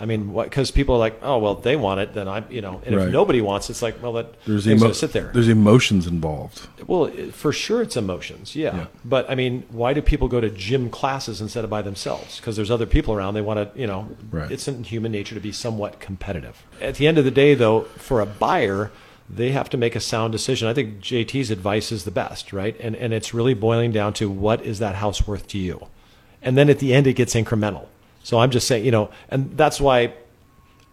I 0.00 0.06
mean, 0.06 0.32
because 0.32 0.70
people 0.70 0.94
are 0.94 0.98
like, 0.98 1.18
oh 1.22 1.38
well, 1.38 1.54
they 1.56 1.74
want 1.76 1.98
it, 2.00 2.14
then 2.14 2.28
I, 2.28 2.44
you 2.48 2.60
know, 2.60 2.80
and 2.86 2.94
Right. 2.96 3.06
if 3.08 3.12
nobody 3.12 3.40
wants, 3.40 3.68
it, 3.68 3.72
it's 3.72 3.82
like, 3.82 4.00
well, 4.02 4.12
that 4.14 4.34
There's 4.44 4.64
thing's 4.64 4.74
emo- 4.80 4.80
going 4.82 4.92
to 4.92 4.98
sit 4.98 5.12
there. 5.12 5.30
There's 5.34 5.48
emotions 5.48 6.06
involved. 6.06 6.68
Well, 6.86 7.10
for 7.32 7.52
sure, 7.52 7.82
it's 7.82 7.96
emotions, 7.96 8.54
yeah. 8.54 8.76
Yeah. 8.76 8.86
But 9.04 9.28
I 9.28 9.34
mean, 9.34 9.64
why 9.70 9.92
do 9.94 10.00
people 10.02 10.28
go 10.28 10.40
to 10.40 10.50
gym 10.50 10.88
classes 10.90 11.40
instead 11.40 11.64
of 11.64 11.70
by 11.70 11.82
themselves? 11.82 12.36
Because 12.36 12.54
there's 12.56 12.70
other 12.70 12.86
people 12.86 13.12
around. 13.14 13.34
They 13.34 13.40
want 13.40 13.72
to, 13.74 13.80
you 13.80 13.86
know, 13.86 14.08
Right. 14.30 14.50
it's 14.52 14.68
in 14.68 14.84
human 14.84 15.10
nature 15.12 15.34
to 15.34 15.40
be 15.40 15.52
somewhat 15.52 15.98
competitive. 15.98 16.62
At 16.80 16.94
the 16.94 17.06
end 17.08 17.18
of 17.18 17.24
the 17.24 17.30
day, 17.32 17.54
though, 17.54 17.80
for 17.96 18.20
a 18.20 18.26
buyer, 18.26 18.90
they 19.28 19.50
have 19.50 19.68
to 19.70 19.76
make 19.76 19.94
a 19.96 20.00
sound 20.00 20.32
decision. 20.32 20.68
I 20.68 20.74
think 20.74 21.00
JT's 21.00 21.50
advice 21.50 21.90
is 21.92 22.04
the 22.04 22.10
best, 22.10 22.52
right? 22.52 22.74
And 22.80 22.94
and 22.96 23.12
it's 23.12 23.34
really 23.34 23.52
boiling 23.54 23.92
down 23.92 24.12
to 24.14 24.30
what 24.30 24.64
is 24.64 24.78
that 24.78 24.94
house 24.94 25.26
worth 25.26 25.46
to 25.48 25.58
you, 25.58 25.86
and 26.40 26.56
then 26.56 26.70
at 26.70 26.78
the 26.78 26.94
end, 26.94 27.06
it 27.06 27.14
gets 27.14 27.34
incremental. 27.34 27.86
So 28.28 28.38
I'm 28.38 28.50
just 28.50 28.68
saying, 28.68 28.84
you 28.84 28.90
know, 28.90 29.08
and 29.30 29.56
that's 29.56 29.80
why 29.80 30.12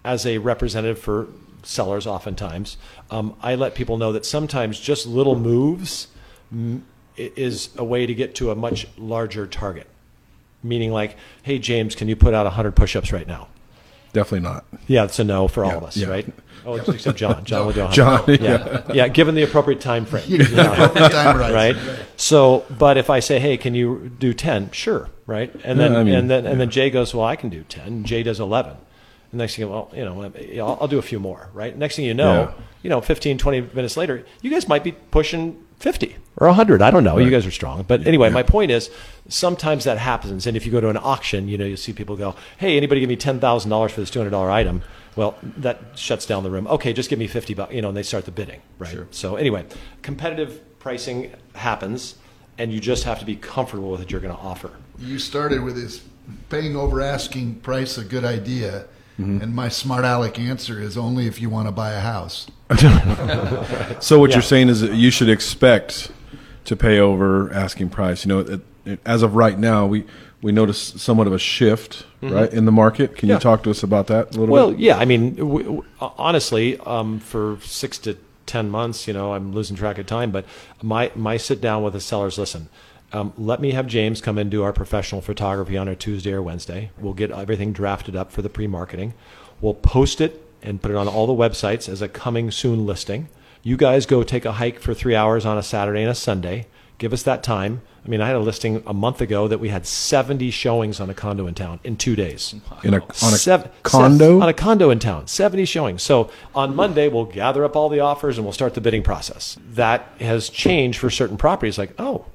as 0.05 0.25
a 0.25 0.37
representative 0.37 0.97
for 0.97 1.27
sellers, 1.63 2.07
oftentimes, 2.07 2.77
um, 3.11 3.35
I 3.43 3.55
let 3.55 3.75
people 3.75 3.97
know 3.97 4.13
that 4.13 4.25
sometimes 4.25 4.79
just 4.79 5.05
little 5.05 5.37
moves 5.37 6.07
mm, 6.55 6.79
i- 7.19 7.31
is 7.35 7.71
a 7.75 7.83
way 7.83 8.05
to 8.05 8.15
get 8.15 8.35
to 8.35 8.51
a 8.51 8.55
much 8.55 8.87
larger 8.97 9.47
target. 9.47 9.87
Meaning, 10.63 10.93
like, 10.93 11.17
hey, 11.43 11.59
James, 11.59 11.93
can 11.93 12.07
you 12.07 12.15
put 12.15 12.33
out 12.33 12.45
100 12.45 12.73
push 12.73 12.95
ups 12.95 13.11
right 13.11 13.27
now? 13.27 13.49
Definitely 14.13 14.47
not. 14.49 14.63
Yeah, 14.87 15.03
it's 15.03 15.19
a 15.19 15.25
no 15.25 15.49
for 15.49 15.65
all 15.65 15.71
Yeah, 15.71 15.77
of 15.77 15.83
us, 15.83 15.97
yeah. 15.97 16.07
right? 16.07 16.33
Oh, 16.67 16.77
except 16.77 17.15
John. 17.19 17.45
John 17.45 17.67
will 17.67 17.73
do 17.73 17.81
100. 17.81 17.93
John, 18.39 18.43
yeah. 18.43 18.81
yeah, 18.91 19.07
given 19.07 19.35
the 19.35 19.43
appropriate 19.43 19.81
time 19.81 20.03
frame. 20.03 20.23
Time 20.39 20.45
horizon. 21.37 21.53
right? 21.53 21.75
So, 22.25 22.65
but 22.79 22.97
if 22.97 23.09
I 23.11 23.19
say, 23.19 23.37
"Hey, 23.39 23.55
can 23.55 23.75
you 23.75 24.11
do 24.17 24.33
10?" 24.33 24.71
Sure, 24.71 25.09
right? 25.27 25.53
And 25.63 25.79
then 25.79 25.91
Yeah, 25.93 25.99
I 25.99 26.03
mean, 26.03 26.15
and 26.15 26.29
then 26.29 26.47
and 26.47 26.59
then 26.59 26.71
Jay 26.71 26.89
goes, 26.89 27.13
"Well, 27.13 27.25
I 27.33 27.35
can 27.35 27.49
do 27.49 27.61
10." 27.69 28.03
Jay 28.03 28.23
does 28.23 28.39
11. 28.39 28.73
And 29.31 29.37
next 29.39 29.55
thing, 29.55 29.63
you 29.67 29.69
know, 29.69 29.89
well, 29.93 30.31
you 30.35 30.55
know, 30.57 30.67
I'll, 30.67 30.77
I'll 30.81 30.87
do 30.87 30.97
a 30.97 31.03
few 31.11 31.19
more, 31.19 31.49
right? 31.53 31.77
Next 31.77 31.97
thing 31.97 32.05
you 32.05 32.15
know, 32.15 32.33
Yeah. 32.33 32.63
you 32.83 32.89
know, 32.89 32.99
15, 33.01 33.37
20 33.37 33.61
minutes 33.73 33.95
later, 33.95 34.25
you 34.41 34.49
guys 34.49 34.67
might 34.67 34.83
be 34.83 34.93
pushing 34.93 35.61
50 35.79 36.15
or 36.37 36.47
100. 36.47 36.81
I 36.81 36.89
don't 36.89 37.03
know. 37.03 37.17
You 37.19 37.29
guys 37.29 37.45
are 37.45 37.51
strong. 37.51 37.83
But 37.87 38.07
anyway, 38.07 38.29
my 38.31 38.43
point 38.43 38.71
is 38.71 38.89
sometimes 39.29 39.83
that 39.83 39.97
happens. 39.99 40.47
And 40.47 40.57
if 40.57 40.65
you 40.65 40.71
go 40.71 40.81
to 40.81 40.89
an 40.89 40.97
auction, 40.97 41.47
you 41.47 41.57
know, 41.59 41.65
you'll 41.65 41.77
see 41.77 41.93
people 41.93 42.15
go, 42.15 42.33
"Hey, 42.57 42.75
anybody 42.75 43.01
give 43.01 43.09
me 43.09 43.17
$10,000 43.17 43.91
for 43.91 43.99
this 44.01 44.09
$200 44.09 44.49
item?" 44.49 44.81
Well, 45.15 45.35
that 45.57 45.77
shuts 45.95 46.25
down 46.25 46.41
the 46.43 46.49
room. 46.49 46.65
Okay, 46.67 46.91
just 46.91 47.09
give 47.11 47.19
me 47.19 47.27
50 47.27 47.53
bucks, 47.53 47.73
you 47.73 47.81
know, 47.83 47.89
and 47.89 47.97
they 47.97 48.03
start 48.03 48.25
the 48.25 48.31
bidding, 48.31 48.61
right? 48.79 48.97
So 49.11 49.35
anyway, 49.35 49.65
competitive 50.01 50.59
pricing 50.89 51.31
happens 51.55 52.13
and 52.59 52.71
you 52.71 52.79
just 52.79 53.05
have 53.05 53.17
to 53.17 53.25
be 53.25 53.35
comfortable 53.35 53.89
with 53.89 54.01
what 54.01 54.11
you're 54.11 54.21
going 54.21 54.33
to 54.35 54.39
offer. 54.39 54.69
You 54.99 55.17
started 55.17 55.63
with 55.63 55.75
this 55.75 56.03
paying 56.49 56.75
over 56.75 57.01
asking 57.01 57.55
price 57.55 57.97
a 57.97 58.03
good 58.03 58.23
idea, 58.23 58.85
and 59.17 59.55
my 59.55 59.67
smart 59.67 60.05
aleck 60.05 60.37
answer 60.37 60.79
is 60.79 60.95
only 60.95 61.25
if 61.25 61.41
you 61.41 61.49
want 61.49 61.67
to 61.67 61.71
buy 61.71 61.93
a 61.93 61.99
house. 61.99 62.45
So 63.99 64.19
what 64.19 64.29
Yeah. 64.29 64.35
you're 64.35 64.41
saying 64.43 64.69
is 64.69 64.81
that 64.81 64.93
you 64.93 65.09
should 65.09 65.27
expect 65.29 66.11
to 66.65 66.75
pay 66.75 66.99
over 66.99 67.51
asking 67.51 67.89
price. 67.89 68.23
You 68.23 68.29
know, 68.29 68.39
it, 68.41 68.61
it, 68.85 68.99
as 69.07 69.23
of 69.23 69.35
right 69.35 69.57
now, 69.57 69.87
we 69.87 70.05
we 70.43 70.51
notice 70.51 70.79
somewhat 71.01 71.25
of 71.25 71.33
a 71.33 71.39
shift 71.39 72.05
right 72.21 72.53
in 72.53 72.65
the 72.65 72.71
market. 72.71 73.15
Can 73.17 73.29
Yeah. 73.29 73.35
you 73.35 73.39
talk 73.41 73.63
to 73.63 73.71
us 73.71 73.81
about 73.81 74.05
that 74.07 74.35
a 74.35 74.39
little 74.39 74.53
Well, 74.53 74.69
bit? 74.71 74.79
yeah. 74.81 74.97
I 74.99 75.05
mean, 75.05 75.33
w- 75.35 75.63
w- 75.65 75.83
honestly, 75.99 76.77
um, 76.85 77.19
for 77.19 77.57
six 77.63 77.97
to 77.99 78.15
ten 78.45 78.69
months, 78.69 79.07
you 79.07 79.13
know, 79.13 79.33
I'm 79.33 79.53
losing 79.53 79.75
track 79.75 79.97
of 79.97 80.05
time. 80.05 80.31
But 80.31 80.45
my 80.81 81.11
my 81.15 81.37
sit 81.37 81.61
down 81.61 81.83
with 81.83 81.93
the 81.93 82.01
sellers. 82.01 82.37
Listen, 82.37 82.69
um, 83.13 83.33
let 83.37 83.61
me 83.61 83.71
have 83.71 83.87
James 83.87 84.21
come 84.21 84.37
and 84.37 84.49
do 84.49 84.63
our 84.63 84.73
professional 84.73 85.21
photography 85.21 85.77
on 85.77 85.87
a 85.87 85.95
Tuesday 85.95 86.33
or 86.33 86.41
Wednesday. 86.41 86.91
We'll 86.97 87.13
get 87.13 87.31
everything 87.31 87.73
drafted 87.73 88.15
up 88.15 88.31
for 88.31 88.41
the 88.41 88.49
pre-marketing. 88.49 89.13
We'll 89.61 89.73
post 89.73 90.19
it 90.21 90.41
and 90.61 90.81
put 90.81 90.91
it 90.91 90.97
on 90.97 91.07
all 91.07 91.27
the 91.27 91.33
websites 91.33 91.87
as 91.87 92.01
a 92.01 92.09
coming 92.09 92.51
soon 92.51 92.85
listing. 92.85 93.29
You 93.63 93.77
guys 93.77 94.05
go 94.05 94.23
take 94.23 94.45
a 94.45 94.53
hike 94.53 94.79
for 94.79 94.93
three 94.93 95.15
hours 95.15 95.45
on 95.45 95.57
a 95.57 95.63
Saturday 95.63 96.01
and 96.01 96.11
a 96.11 96.15
Sunday. 96.15 96.67
Give 96.97 97.11
us 97.13 97.23
that 97.23 97.43
time. 97.43 97.81
I 98.05 98.07
mean, 98.07 98.21
I 98.21 98.27
had 98.27 98.35
a 98.35 98.39
listing 98.39 98.83
a 98.85 98.93
month 98.93 99.19
ago 99.19 99.47
that 99.47 99.59
we 99.59 99.69
had 99.69 99.85
70 99.87 100.51
showings 100.51 100.99
on 100.99 101.09
a 101.09 101.13
condo 101.13 101.47
in 101.47 101.55
town 101.55 101.79
in 101.83 101.97
two 101.97 102.15
days. 102.15 102.53
In 102.83 102.93
a 102.93 102.97
on 103.01 103.03
a 103.09 103.13
Sev- 103.37 103.69
condo. 103.83 104.35
sev- 104.35 104.41
on 104.43 104.49
a 104.49 104.53
condo 104.53 104.91
in 104.91 104.99
town, 104.99 105.27
70 105.27 105.65
showings. 105.65 106.03
So 106.03 106.29
on 106.53 106.75
Monday, 106.75 107.07
we'll 107.09 107.25
gather 107.25 107.65
up 107.65 107.75
all 107.75 107.89
the 107.89 107.99
offers 107.99 108.37
and 108.37 108.45
we'll 108.45 108.53
start 108.53 108.75
the 108.75 108.81
bidding 108.81 109.01
process. 109.03 109.57
That 109.71 110.07
has 110.19 110.49
changed 110.49 110.99
for 110.99 111.09
certain 111.09 111.35
properties. 111.37 111.77
Like, 111.79 111.93
oh, 111.97 112.17
it 112.17 112.34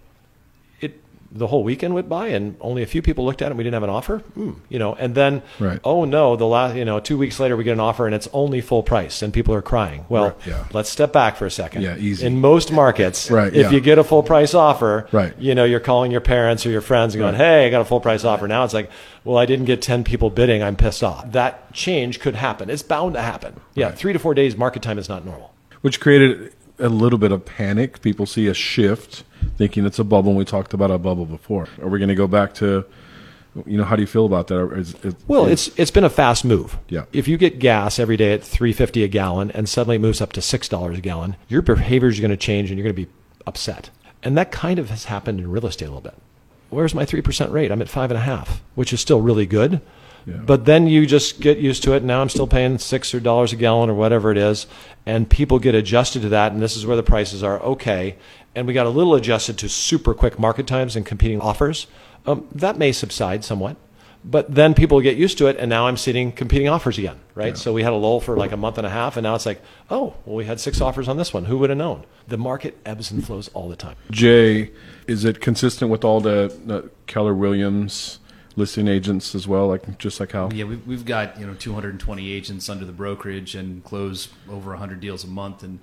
the 1.33 1.47
whole 1.47 1.63
weekend 1.63 1.95
went 1.95 2.09
by 2.09 2.27
and 2.27 2.57
only 2.61 2.83
a 2.83 2.87
few 2.87 3.01
people 3.03 3.25
looked 3.25 3.41
at 3.41 3.47
it 3.47 3.51
and 3.51 3.59
we 3.59 3.63
didn't 3.63 3.75
have 3.75 3.85
an 3.85 3.91
offer 3.91 4.19
Hmm, 4.35 4.53
you 4.69 4.81
know 4.81 4.95
and 4.95 5.15
then 5.15 5.43
Right. 5.61 5.79
oh 5.85 6.05
no 6.05 6.35
the 6.35 6.47
last 6.47 6.75
you 6.75 6.85
know 6.85 6.99
two 6.99 7.17
weeks 7.17 7.39
later 7.39 7.57
we 7.57 7.63
get 7.63 7.73
an 7.75 7.79
offer 7.81 8.05
and 8.07 8.15
it's 8.17 8.29
only 8.33 8.61
full 8.61 8.83
price 8.83 9.23
and 9.23 9.33
people 9.33 9.55
are 9.55 9.63
crying 9.63 10.07
well 10.09 10.25
Right, 10.31 10.47
yeah. 10.49 10.65
let's 10.73 10.91
step 10.91 11.13
back 11.13 11.37
for 11.37 11.47
a 11.47 11.51
second 11.51 11.83
Yeah, 11.83 11.97
easy. 11.97 12.27
in 12.27 12.41
most 12.41 12.73
markets 12.73 13.31
Right, 13.41 13.55
if 13.55 13.67
yeah. 13.67 13.71
you 13.71 13.81
get 13.81 13.99
a 13.99 14.03
full 14.05 14.25
price 14.25 14.55
offer 14.55 15.07
Right. 15.13 15.33
you 15.39 15.55
know 15.55 15.63
you're 15.65 15.79
calling 15.79 16.11
your 16.11 16.21
parents 16.21 16.67
or 16.67 16.71
your 16.71 16.81
friends 16.81 17.15
and 17.15 17.21
going 17.21 17.35
Right. 17.35 17.41
hey 17.61 17.67
i 17.67 17.71
got 17.71 17.81
a 17.81 17.85
full 17.85 18.01
price 18.01 18.25
offer 18.25 18.49
now 18.49 18.65
it's 18.65 18.75
like 18.75 18.91
well 19.23 19.39
i 19.39 19.47
didn't 19.47 19.67
get 19.67 19.81
10 19.83 20.03
people 20.03 20.31
bidding 20.31 20.65
i'm 20.65 20.75
pissed 20.75 21.05
off 21.05 21.31
that 21.31 21.73
change 21.73 22.19
could 22.19 22.35
happen 22.35 22.69
it's 22.71 22.83
bound 22.83 23.15
to 23.15 23.23
happen 23.23 23.61
yeah 23.75 23.87
Right. 23.87 23.97
three 23.97 24.13
to 24.13 24.19
four 24.19 24.35
days 24.35 24.57
market 24.57 24.83
time 24.83 24.99
is 24.99 25.09
not 25.09 25.25
normal 25.25 25.55
which 25.83 26.01
created 26.01 26.53
a 26.81 26.89
little 26.89 27.19
bit 27.19 27.33
of 27.33 27.45
panic. 27.45 28.01
People 28.03 28.27
see 28.27 28.47
a 28.47 28.55
shift, 28.55 29.25
thinking 29.57 29.85
it's 29.87 29.99
a 29.99 30.05
bubble. 30.05 30.31
And 30.31 30.39
we 30.39 30.45
talked 30.45 30.75
about 30.75 30.91
a 30.91 30.99
bubble 30.99 31.27
before. 31.27 31.69
Are 31.83 31.89
we 31.89 31.99
going 31.99 32.09
to 32.09 32.15
go 32.15 32.27
back 32.27 32.55
to, 32.55 32.85
you 33.67 33.77
know, 33.79 33.85
how 33.85 33.97
do 33.97 34.03
you 34.03 34.07
feel 34.07 34.27
about 34.27 34.47
that? 34.49 34.73
Is, 34.77 34.95
is, 35.05 35.15
Well, 35.29 35.47
is- 35.47 35.69
it's 35.69 35.79
it's 35.79 35.91
been 35.91 36.05
a 36.05 36.11
fast 36.11 36.45
move. 36.45 36.79
Yeah. 36.89 37.05
If 37.13 37.29
you 37.29 37.37
get 37.37 37.59
gas 37.59 37.99
every 37.99 38.17
day 38.17 38.33
at 38.33 38.43
three 38.43 38.73
fifty 38.73 39.03
a 39.05 39.09
gallon 39.09 39.51
and 39.53 39.69
suddenly 39.69 39.97
it 39.97 40.01
moves 40.01 40.21
up 40.21 40.33
to 40.35 40.43
six 40.43 40.69
dollars 40.69 40.99
a 40.99 41.01
gallon, 41.01 41.37
your 41.49 41.63
behavior 41.63 42.09
is 42.09 42.21
going 42.21 42.31
to 42.31 42.37
change 42.37 42.71
and 42.71 42.79
you're 42.79 42.85
going 42.85 42.97
to 42.97 43.07
be 43.07 43.11
upset. 43.47 43.91
And 44.23 44.37
that 44.37 44.53
kind 44.53 44.79
of 44.79 44.91
has 44.91 45.05
happened 45.07 45.41
in 45.41 45.51
real 45.51 45.67
estate 45.67 45.87
a 45.87 45.89
little 45.89 46.03
bit. 46.03 46.15
Where's 46.69 46.95
my 46.95 47.05
three 47.05 47.23
percent 47.23 47.51
rate? 47.53 47.71
I'm 47.73 47.83
at 47.83 47.89
five 47.89 48.11
and 48.11 48.19
a 48.19 48.23
half, 48.23 48.63
which 48.75 48.93
is 48.93 49.01
still 49.01 49.21
really 49.21 49.47
good. 49.47 49.81
Yeah. 50.27 50.37
But 50.37 50.65
then 50.65 50.87
you 50.87 51.07
just 51.07 51.41
get 51.41 51.59
used 51.59 51.83
to 51.85 51.93
it. 51.95 51.99
And 51.99 52.07
now 52.07 52.21
I'm 52.21 52.29
still 52.29 52.47
paying 52.47 52.79
six 52.79 53.15
or 53.15 53.21
dollars 53.21 53.53
a 53.53 53.57
gallon 53.57 53.91
or 53.91 53.95
whatever 53.95 54.31
it 54.31 54.39
is, 54.39 54.67
and 55.07 55.29
people 55.29 55.59
get 55.59 55.75
adjusted 55.75 56.23
to 56.23 56.29
that. 56.31 56.53
And 56.53 56.61
this 56.61 56.77
is 56.77 56.87
where 56.87 56.97
the 56.97 57.03
prices 57.03 57.43
are 57.43 57.61
okay. 57.61 58.17
And 58.55 58.67
we 58.67 58.75
got 58.75 58.87
a 58.87 58.91
little 58.91 59.15
adjusted 59.15 59.59
to 59.59 59.69
super 59.69 60.15
quick 60.15 60.39
market 60.39 60.67
times 60.67 60.97
and 60.97 61.07
competing 61.07 61.41
offers. 61.41 61.87
Um, 62.27 62.47
that 62.55 62.77
may 62.77 62.93
subside 62.93 63.45
somewhat, 63.45 63.77
but 64.25 64.55
then 64.55 64.75
people 64.75 65.01
get 65.01 65.17
used 65.17 65.39
to 65.39 65.47
it. 65.47 65.57
And 65.57 65.71
now 65.71 65.87
I'm 65.87 65.97
seeing 65.97 66.33
competing 66.33 66.69
offers 66.69 66.99
again, 66.99 67.19
right? 67.35 67.57
So 67.57 67.73
we 67.73 67.83
had 67.83 67.93
a 67.93 67.97
lull 67.97 68.21
for 68.21 68.37
like 68.37 68.53
a 68.53 68.57
month 68.57 68.77
and 68.77 68.87
a 68.87 68.91
half, 68.91 69.17
and 69.17 69.25
now 69.25 69.35
it's 69.35 69.47
like, 69.47 69.63
oh, 69.89 70.15
well, 70.27 70.37
we 70.37 70.45
had 70.45 70.61
six 70.61 70.81
offers 70.81 71.09
on 71.09 71.17
this 71.17 71.33
one. 71.33 71.47
Who 71.47 71.59
would 71.59 71.71
have 71.71 71.79
known? 71.79 72.05
The 72.29 72.37
market 72.37 72.79
ebbs 72.85 73.11
and 73.11 73.25
flows 73.25 73.49
all 73.55 73.69
the 73.69 73.77
time. 73.77 73.97
Jay, 74.11 74.71
is 75.07 75.25
it 75.25 75.41
consistent 75.41 75.91
with 75.91 76.05
all 76.05 76.21
the, 76.21 76.55
the 76.65 76.91
Keller 77.07 77.35
Williams 77.35 78.20
listing 78.57 78.89
agents 78.89 79.35
as 79.35 79.47
well? 79.47 79.69
Like 79.69 79.99
just 79.99 80.21
like 80.21 80.33
how? 80.33 80.51
Yeah, 80.51 80.65
we've, 80.65 80.87
we've 80.87 81.05
got 81.05 81.39
you 81.39 81.47
know 81.47 81.55
220 81.55 82.33
agents 82.33 82.69
under 82.69 82.85
the 82.85 82.93
brokerage 82.93 83.55
and 83.55 83.85
close 83.85 84.29
over 84.49 84.71
100 84.71 85.01
deals 85.01 85.25
a 85.25 85.29
month. 85.29 85.63
And 85.63 85.79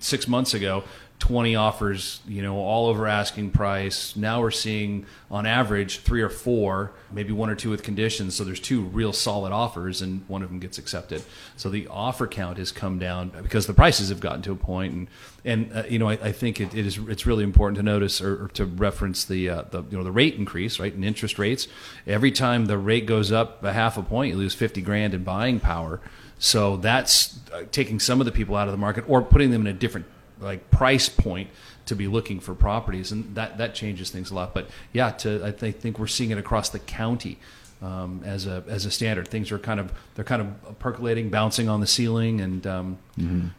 six 0.00 0.26
months 0.28 0.54
ago, 0.54 0.84
20 1.18 1.56
offers, 1.56 2.20
you 2.28 2.42
know, 2.42 2.56
all 2.56 2.88
over 2.88 3.06
asking 3.06 3.50
price. 3.50 4.14
Now 4.16 4.42
we're 4.42 4.50
seeing 4.50 5.06
on 5.30 5.46
average 5.46 6.00
three 6.00 6.20
or 6.20 6.28
four, 6.28 6.92
maybe 7.10 7.32
one 7.32 7.48
or 7.48 7.54
two 7.54 7.70
with 7.70 7.82
conditions. 7.82 8.34
So 8.34 8.44
there's 8.44 8.60
two 8.60 8.82
real 8.82 9.14
solid 9.14 9.50
offers, 9.50 10.02
and 10.02 10.28
one 10.28 10.42
of 10.42 10.50
them 10.50 10.58
gets 10.58 10.76
accepted. 10.76 11.22
So 11.56 11.70
the 11.70 11.88
offer 11.88 12.26
count 12.26 12.58
has 12.58 12.70
come 12.70 12.98
down 12.98 13.30
because 13.42 13.66
the 13.66 13.72
prices 13.72 14.10
have 14.10 14.20
gotten 14.20 14.42
to 14.42 14.52
a 14.52 14.56
point, 14.56 14.92
and 14.92 15.08
and 15.44 15.72
uh, 15.74 15.84
you 15.88 15.98
know 15.98 16.08
I, 16.08 16.12
I 16.14 16.32
think 16.32 16.60
it, 16.60 16.74
it 16.74 16.86
is 16.86 16.98
it's 17.08 17.24
really 17.24 17.44
important 17.44 17.76
to 17.78 17.82
notice 17.82 18.20
or, 18.20 18.44
or 18.44 18.48
to 18.48 18.66
reference 18.66 19.24
the 19.24 19.48
uh, 19.48 19.62
the 19.70 19.82
you 19.84 19.96
know 19.96 20.04
the 20.04 20.12
rate 20.12 20.34
increase, 20.34 20.78
right, 20.78 20.92
in 20.92 21.02
interest 21.02 21.38
rates. 21.38 21.66
Every 22.06 22.30
time 22.30 22.66
the 22.66 22.78
rate 22.78 23.06
goes 23.06 23.32
up 23.32 23.64
a 23.64 23.72
half 23.72 23.96
a 23.96 24.02
point, 24.02 24.32
you 24.32 24.38
lose 24.38 24.54
50 24.54 24.82
grand 24.82 25.14
in 25.14 25.24
buying 25.24 25.60
power. 25.60 26.00
So 26.38 26.76
that's 26.76 27.38
uh, 27.52 27.62
taking 27.72 27.98
some 27.98 28.20
of 28.20 28.26
the 28.26 28.32
people 28.32 28.56
out 28.56 28.68
of 28.68 28.72
the 28.72 28.78
market 28.78 29.04
or 29.08 29.22
putting 29.22 29.50
them 29.50 29.62
in 29.62 29.68
a 29.68 29.72
different 29.72 30.06
like 30.40 30.70
price 30.70 31.08
point 31.08 31.50
to 31.86 31.94
be 31.94 32.06
looking 32.06 32.40
for 32.40 32.54
properties, 32.54 33.12
and 33.12 33.34
that 33.34 33.58
that 33.58 33.74
changes 33.74 34.10
things 34.10 34.30
a 34.30 34.34
lot. 34.34 34.54
But 34.54 34.68
yeah, 34.92 35.10
to 35.10 35.44
I 35.44 35.52
think, 35.52 35.80
think 35.80 35.98
we're 35.98 36.06
seeing 36.06 36.30
it 36.30 36.38
across 36.38 36.70
the 36.70 36.78
county 36.78 37.38
um, 37.82 38.22
as 38.24 38.46
a 38.46 38.64
as 38.68 38.86
a 38.86 38.90
standard. 38.90 39.28
Things 39.28 39.52
are 39.52 39.58
kind 39.58 39.80
of 39.80 39.92
they're 40.14 40.24
kind 40.24 40.42
of 40.42 40.78
percolating, 40.78 41.30
bouncing 41.30 41.68
on 41.68 41.80
the 41.80 41.86
ceiling, 41.86 42.40
and 42.40 42.66
um, 42.66 42.98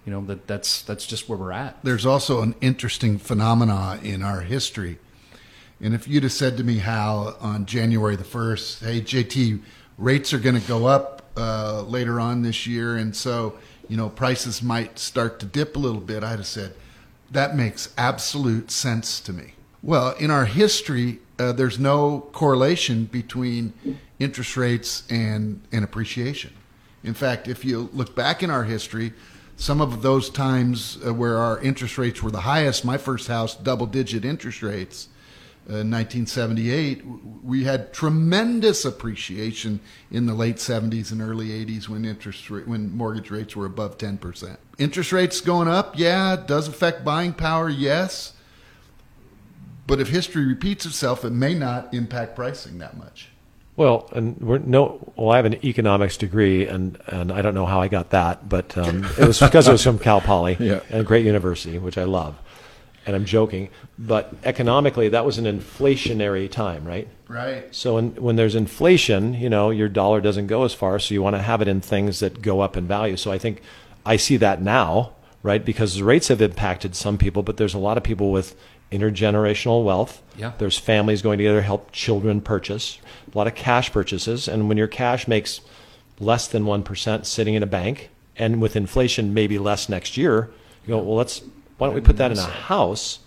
you 0.05 0.11
know 0.11 0.23
that 0.25 0.47
that's 0.47 0.81
that's 0.81 1.05
just 1.05 1.29
where 1.29 1.37
we're 1.37 1.51
at. 1.51 1.77
There's 1.83 2.05
also 2.05 2.41
an 2.41 2.55
interesting 2.61 3.17
phenomena 3.17 3.99
in 4.03 4.23
our 4.23 4.41
history. 4.41 4.99
And 5.79 5.93
if 5.93 6.07
you'd 6.07 6.23
have 6.23 6.31
said 6.31 6.57
to 6.57 6.63
me, 6.63 6.79
Hal, 6.79 7.37
on 7.39 7.65
January 7.65 8.15
the 8.15 8.23
1st, 8.23 8.83
hey, 8.83 9.01
JT, 9.01 9.61
rates 9.99 10.33
are 10.33 10.39
going 10.39 10.59
to 10.59 10.67
go 10.67 10.87
up 10.87 11.29
uh, 11.37 11.83
later 11.83 12.19
on 12.19 12.41
this 12.41 12.65
year, 12.65 12.97
and 12.97 13.15
so, 13.15 13.59
you 13.87 13.97
know, 13.97 14.09
prices 14.09 14.61
might 14.61 14.99
start 14.99 15.39
to 15.39 15.45
dip 15.45 15.75
a 15.75 15.79
little 15.79 16.01
bit, 16.01 16.23
I'd 16.23 16.39
have 16.39 16.47
said, 16.47 16.73
that 17.31 17.55
makes 17.55 17.93
absolute 17.97 18.71
sense 18.71 19.19
to 19.21 19.33
me. 19.33 19.53
Well, 19.83 20.11
in 20.17 20.31
our 20.31 20.45
history, 20.45 21.19
uh, 21.39 21.51
there's 21.51 21.77
no 21.79 22.27
correlation 22.31 23.05
between 23.05 23.73
interest 24.19 24.57
rates 24.57 25.03
and, 25.09 25.61
and 25.71 25.83
appreciation. 25.83 26.53
In 27.03 27.13
fact, 27.13 27.47
if 27.47 27.63
you 27.63 27.89
look 27.93 28.15
back 28.15 28.43
in 28.43 28.49
our 28.49 28.63
history, 28.63 29.13
some 29.55 29.81
of 29.81 30.01
those 30.01 30.29
times 30.29 30.97
uh, 31.05 31.13
where 31.13 31.37
our 31.37 31.59
interest 31.61 31.97
rates 31.97 32.21
were 32.21 32.31
the 32.31 32.41
highest, 32.41 32.85
my 32.85 32.97
first 32.97 33.27
house, 33.27 33.55
double 33.55 33.85
digit 33.85 34.25
interest 34.25 34.61
rates, 34.61 35.09
uh, 35.69 35.83
1978, 35.83 37.03
we 37.43 37.65
had 37.65 37.91
tremendous 37.93 38.85
appreciation 38.85 39.79
in 40.09 40.25
the 40.25 40.33
late 40.33 40.57
70s 40.57 41.11
and 41.11 41.21
early 41.21 41.49
80s 41.49 41.89
when 41.89 42.05
interest 42.05 42.49
ra- 42.49 42.61
when 42.61 42.95
mortgage 42.95 43.29
rates 43.31 43.55
were 43.55 43.65
above 43.65 43.97
10%. 43.97 44.57
Interest 44.77 45.11
rates 45.11 45.41
going 45.41 45.67
up, 45.67 45.97
yeah, 45.99 46.35
it 46.35 46.47
does 46.47 46.67
affect 46.69 47.03
buying 47.03 47.33
power, 47.33 47.67
yes. 47.67 48.33
But 49.87 49.99
if 49.99 50.09
history 50.09 50.45
repeats 50.45 50.85
itself, 50.85 51.25
it 51.25 51.31
may 51.31 51.53
not 51.53 51.93
impact 51.93 52.35
pricing 52.35 52.77
that 52.79 52.97
much. 52.97 53.29
Well, 53.75 54.09
and 54.11 54.37
we're 54.39 54.57
no. 54.57 55.13
Well, 55.15 55.29
I 55.29 55.35
have 55.35 55.45
an 55.45 55.63
economics 55.63 56.17
degree, 56.17 56.65
and 56.65 56.97
and 57.07 57.31
I 57.31 57.43
don't 57.43 57.53
know 57.53 57.67
how 57.67 57.79
I 57.79 57.87
got 57.87 58.09
that, 58.09 58.49
but 58.49 58.75
um, 58.75 59.05
it 59.19 59.27
was 59.27 59.39
because 59.39 59.67
it 59.67 59.71
was 59.71 59.83
from 59.83 59.99
Cal 59.99 60.19
Poly, 60.19 60.57
Yeah. 60.59 60.79
and 60.89 61.01
a 61.01 61.03
great 61.03 61.25
university, 61.25 61.77
which 61.77 61.95
I 61.97 62.05
love. 62.05 62.35
And 63.07 63.15
I'm 63.15 63.25
joking, 63.25 63.69
but 63.97 64.33
economically, 64.43 65.09
that 65.09 65.25
was 65.25 65.37
an 65.37 65.45
inflationary 65.45 66.51
time, 66.51 66.85
right? 66.85 67.07
Right. 67.27 67.73
So 67.73 67.95
when, 67.95 68.09
when 68.15 68.35
there's 68.35 68.53
inflation, 68.53 69.33
you 69.33 69.49
know, 69.49 69.69
your 69.69 69.87
dollar 69.87 70.19
doesn't 70.19 70.47
go 70.47 70.65
as 70.65 70.73
far, 70.73 70.99
so 70.99 71.13
you 71.13 71.23
want 71.23 71.37
to 71.37 71.41
have 71.41 71.61
it 71.61 71.69
in 71.69 71.79
things 71.81 72.19
that 72.19 72.41
go 72.41 72.59
up 72.59 72.75
in 72.75 72.85
value. 72.85 73.15
So 73.15 73.31
I 73.31 73.37
think 73.37 73.61
I 74.05 74.17
see 74.17 74.37
that 74.37 74.61
now, 74.61 75.13
right? 75.41 75.63
Because 75.63 75.95
the 75.95 76.03
rates 76.03 76.27
have 76.27 76.41
impacted 76.41 76.95
some 76.95 77.17
people, 77.17 77.43
but 77.43 77.55
there's 77.57 77.73
a 77.73 77.79
lot 77.79 77.97
of 77.97 78.03
people 78.03 78.31
with 78.31 78.55
intergenerational 78.91 79.83
wealth. 79.83 80.21
Yeah. 80.35 80.53
There's 80.57 80.77
families 80.77 81.21
going 81.21 81.37
together 81.37 81.59
to 81.59 81.65
help 81.65 81.91
children 81.91 82.41
purchase, 82.41 82.99
a 83.33 83.37
lot 83.37 83.47
of 83.47 83.55
cash 83.55 83.91
purchases. 83.91 84.47
And 84.47 84.67
when 84.67 84.77
your 84.77 84.87
cash 84.87 85.27
makes 85.27 85.61
less 86.19 86.47
than 86.47 86.63
1% 86.63 87.25
sitting 87.25 87.53
in 87.53 87.63
a 87.63 87.67
bank, 87.67 88.09
and 88.35 88.61
with 88.61 88.75
inflation 88.75 89.33
maybe 89.33 89.57
less 89.57 89.89
next 89.89 90.17
year, 90.17 90.51
you 90.85 90.89
go, 90.89 90.99
well, 90.99 91.15
let's, 91.15 91.41
why 91.77 91.87
don't 91.87 91.95
we 91.95 92.01
put 92.01 92.17
that 92.17 92.31
in 92.31 92.37
a 92.37 92.45
house? 92.45 93.19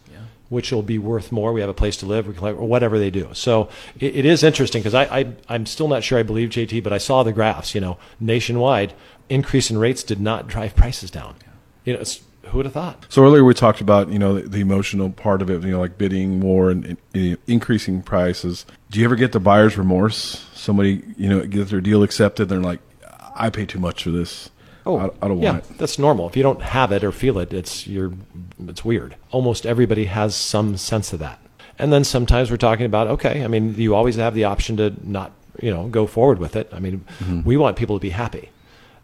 which 0.50 0.72
will 0.72 0.82
be 0.82 0.98
worth 0.98 1.32
more. 1.32 1.52
We 1.52 1.60
have 1.62 1.70
a 1.70 1.74
place 1.74 1.96
to 1.98 2.06
live, 2.06 2.26
we 2.26 2.34
collect, 2.34 2.58
or 2.58 2.66
whatever 2.68 2.98
they 2.98 3.10
do. 3.10 3.30
So 3.32 3.70
it, 3.98 4.16
it 4.16 4.24
is 4.26 4.42
interesting 4.42 4.82
because 4.82 4.94
I, 4.94 5.04
I, 5.04 5.32
I'm 5.48 5.64
still 5.64 5.88
not 5.88 6.04
sure 6.04 6.18
I 6.18 6.24
believe 6.24 6.50
JT, 6.50 6.82
but 6.82 6.92
I 6.92 6.98
saw 6.98 7.22
the 7.22 7.32
graphs. 7.32 7.74
You 7.74 7.80
know, 7.80 7.98
nationwide, 8.18 8.92
increase 9.28 9.70
in 9.70 9.78
rates 9.78 10.02
did 10.02 10.20
not 10.20 10.48
drive 10.48 10.74
prices 10.76 11.10
down. 11.10 11.36
You 11.84 11.94
know, 11.94 12.00
it's, 12.00 12.20
who 12.46 12.58
would 12.58 12.66
have 12.66 12.72
thought? 12.72 13.06
So 13.08 13.22
earlier 13.22 13.44
we 13.44 13.54
talked 13.54 13.80
about 13.80 14.08
you 14.10 14.18
know 14.18 14.34
the, 14.34 14.48
the 14.48 14.60
emotional 14.60 15.10
part 15.10 15.40
of 15.40 15.50
it, 15.50 15.62
you 15.62 15.70
know, 15.70 15.80
like 15.80 15.96
bidding 15.96 16.40
more 16.40 16.70
and, 16.70 16.96
and 17.14 17.38
increasing 17.46 18.02
prices. 18.02 18.66
Do 18.90 18.98
you 18.98 19.04
ever 19.04 19.14
get 19.14 19.30
the 19.30 19.40
buyer's 19.40 19.78
remorse? 19.78 20.46
Somebody 20.52 21.04
you 21.16 21.28
know 21.28 21.46
gets 21.46 21.70
their 21.70 21.80
deal 21.80 22.02
accepted, 22.02 22.48
they're 22.48 22.60
like, 22.60 22.80
I 23.36 23.50
pay 23.50 23.66
too 23.66 23.78
much 23.78 24.02
for 24.02 24.10
this. 24.10 24.50
I, 24.86 24.90
I 24.90 25.28
don't 25.28 25.38
Oh, 25.38 25.42
yeah, 25.42 25.52
want 25.52 25.70
it. 25.70 25.78
that's 25.78 25.98
normal. 25.98 26.28
If 26.28 26.36
you 26.36 26.42
don't 26.42 26.62
have 26.62 26.90
it 26.92 27.04
or 27.04 27.12
feel 27.12 27.38
it, 27.38 27.52
it's 27.52 27.86
you're 27.86 28.12
it's 28.66 28.84
weird. 28.84 29.16
Almost 29.30 29.66
everybody 29.66 30.06
has 30.06 30.34
some 30.34 30.76
sense 30.76 31.12
of 31.12 31.18
that. 31.20 31.38
And 31.78 31.92
then 31.92 32.04
sometimes 32.04 32.50
we're 32.50 32.56
talking 32.56 32.86
about 32.86 33.06
okay. 33.08 33.44
I 33.44 33.46
mean, 33.48 33.74
you 33.74 33.94
always 33.94 34.16
have 34.16 34.34
the 34.34 34.44
option 34.44 34.76
to 34.78 34.94
not 35.02 35.32
you 35.62 35.70
know 35.70 35.88
go 35.88 36.06
forward 36.06 36.38
with 36.38 36.56
it. 36.56 36.68
I 36.72 36.78
mean, 36.80 37.04
we 37.44 37.56
want 37.56 37.76
people 37.76 37.96
to 37.98 38.00
be 38.02 38.10
happy, 38.10 38.50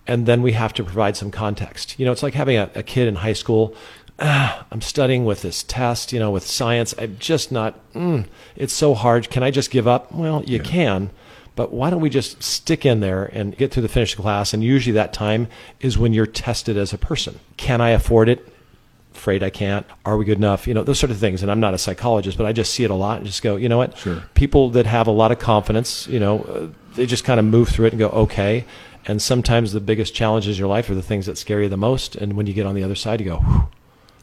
and 0.06 0.26
then 0.26 0.42
we 0.42 0.52
have 0.52 0.72
to 0.74 0.84
provide 0.84 1.16
some 1.16 1.30
context. 1.30 1.98
You 1.98 2.06
know, 2.06 2.12
it's 2.12 2.22
like 2.22 2.34
having 2.34 2.56
a, 2.56 2.70
a 2.74 2.82
kid 2.82 3.08
in 3.08 3.16
high 3.16 3.32
school. 3.34 3.74
Ah, 4.18 4.64
I'm 4.70 4.80
studying 4.80 5.26
with 5.26 5.42
this 5.42 5.62
test, 5.62 6.10
you 6.10 6.18
know, 6.18 6.30
with 6.30 6.46
science. 6.46 6.94
I'm 6.98 7.18
just 7.18 7.52
not. 7.52 7.74
Mm, 7.92 8.26
it's 8.56 8.72
so 8.72 8.94
hard. 8.94 9.28
Can 9.28 9.42
I 9.42 9.50
just 9.50 9.70
give 9.70 9.86
up? 9.86 10.10
Well, 10.10 10.42
you 10.44 10.58
can. 10.60 11.10
But 11.56 11.72
why 11.72 11.90
don't 11.90 12.00
we 12.02 12.10
just 12.10 12.42
stick 12.42 12.86
in 12.86 13.00
there 13.00 13.24
and 13.24 13.56
get 13.56 13.72
through 13.72 13.82
the 13.82 13.88
finished 13.88 14.16
class? 14.16 14.54
And 14.54 14.62
usually 14.62 14.92
that 14.92 15.12
time 15.12 15.48
is 15.80 15.98
when 15.98 16.12
you're 16.12 16.26
tested 16.26 16.76
as 16.76 16.92
a 16.92 16.98
person. 16.98 17.40
Can 17.56 17.80
I 17.80 17.90
afford 17.90 18.28
it? 18.28 18.46
Afraid 19.14 19.42
I 19.42 19.48
can't. 19.48 19.86
Are 20.04 20.18
we 20.18 20.26
good 20.26 20.36
enough? 20.36 20.66
You 20.68 20.74
know, 20.74 20.84
those 20.84 20.98
sort 20.98 21.10
of 21.10 21.16
things. 21.16 21.40
And 21.42 21.50
I'm 21.50 21.58
not 21.58 21.72
a 21.72 21.78
psychologist, 21.78 22.36
but 22.36 22.46
I 22.46 22.52
just 22.52 22.74
see 22.74 22.84
it 22.84 22.90
a 22.90 22.94
lot 22.94 23.16
and 23.18 23.26
just 23.26 23.42
go, 23.42 23.56
you 23.56 23.68
know 23.70 23.78
what? 23.78 23.96
Sure. 23.96 24.22
People 24.34 24.68
that 24.70 24.84
have 24.84 25.06
a 25.06 25.10
lot 25.10 25.32
of 25.32 25.38
confidence, 25.38 26.06
you 26.08 26.20
know, 26.20 26.42
uh, 26.42 26.66
they 26.94 27.06
just 27.06 27.24
kind 27.24 27.40
of 27.40 27.46
move 27.46 27.70
through 27.70 27.86
it 27.86 27.92
and 27.94 27.98
go, 27.98 28.08
okay. 28.10 28.66
And 29.06 29.22
sometimes 29.22 29.72
the 29.72 29.80
biggest 29.80 30.14
challenges 30.14 30.58
in 30.58 30.60
your 30.60 30.68
life 30.68 30.90
are 30.90 30.94
the 30.94 31.02
things 31.02 31.24
that 31.24 31.38
scare 31.38 31.62
you 31.62 31.70
the 31.70 31.76
most. 31.78 32.16
And 32.16 32.34
when 32.36 32.46
you 32.46 32.52
get 32.52 32.66
on 32.66 32.74
the 32.74 32.82
other 32.84 32.94
side, 32.94 33.20
you 33.20 33.26
go, 33.26 33.68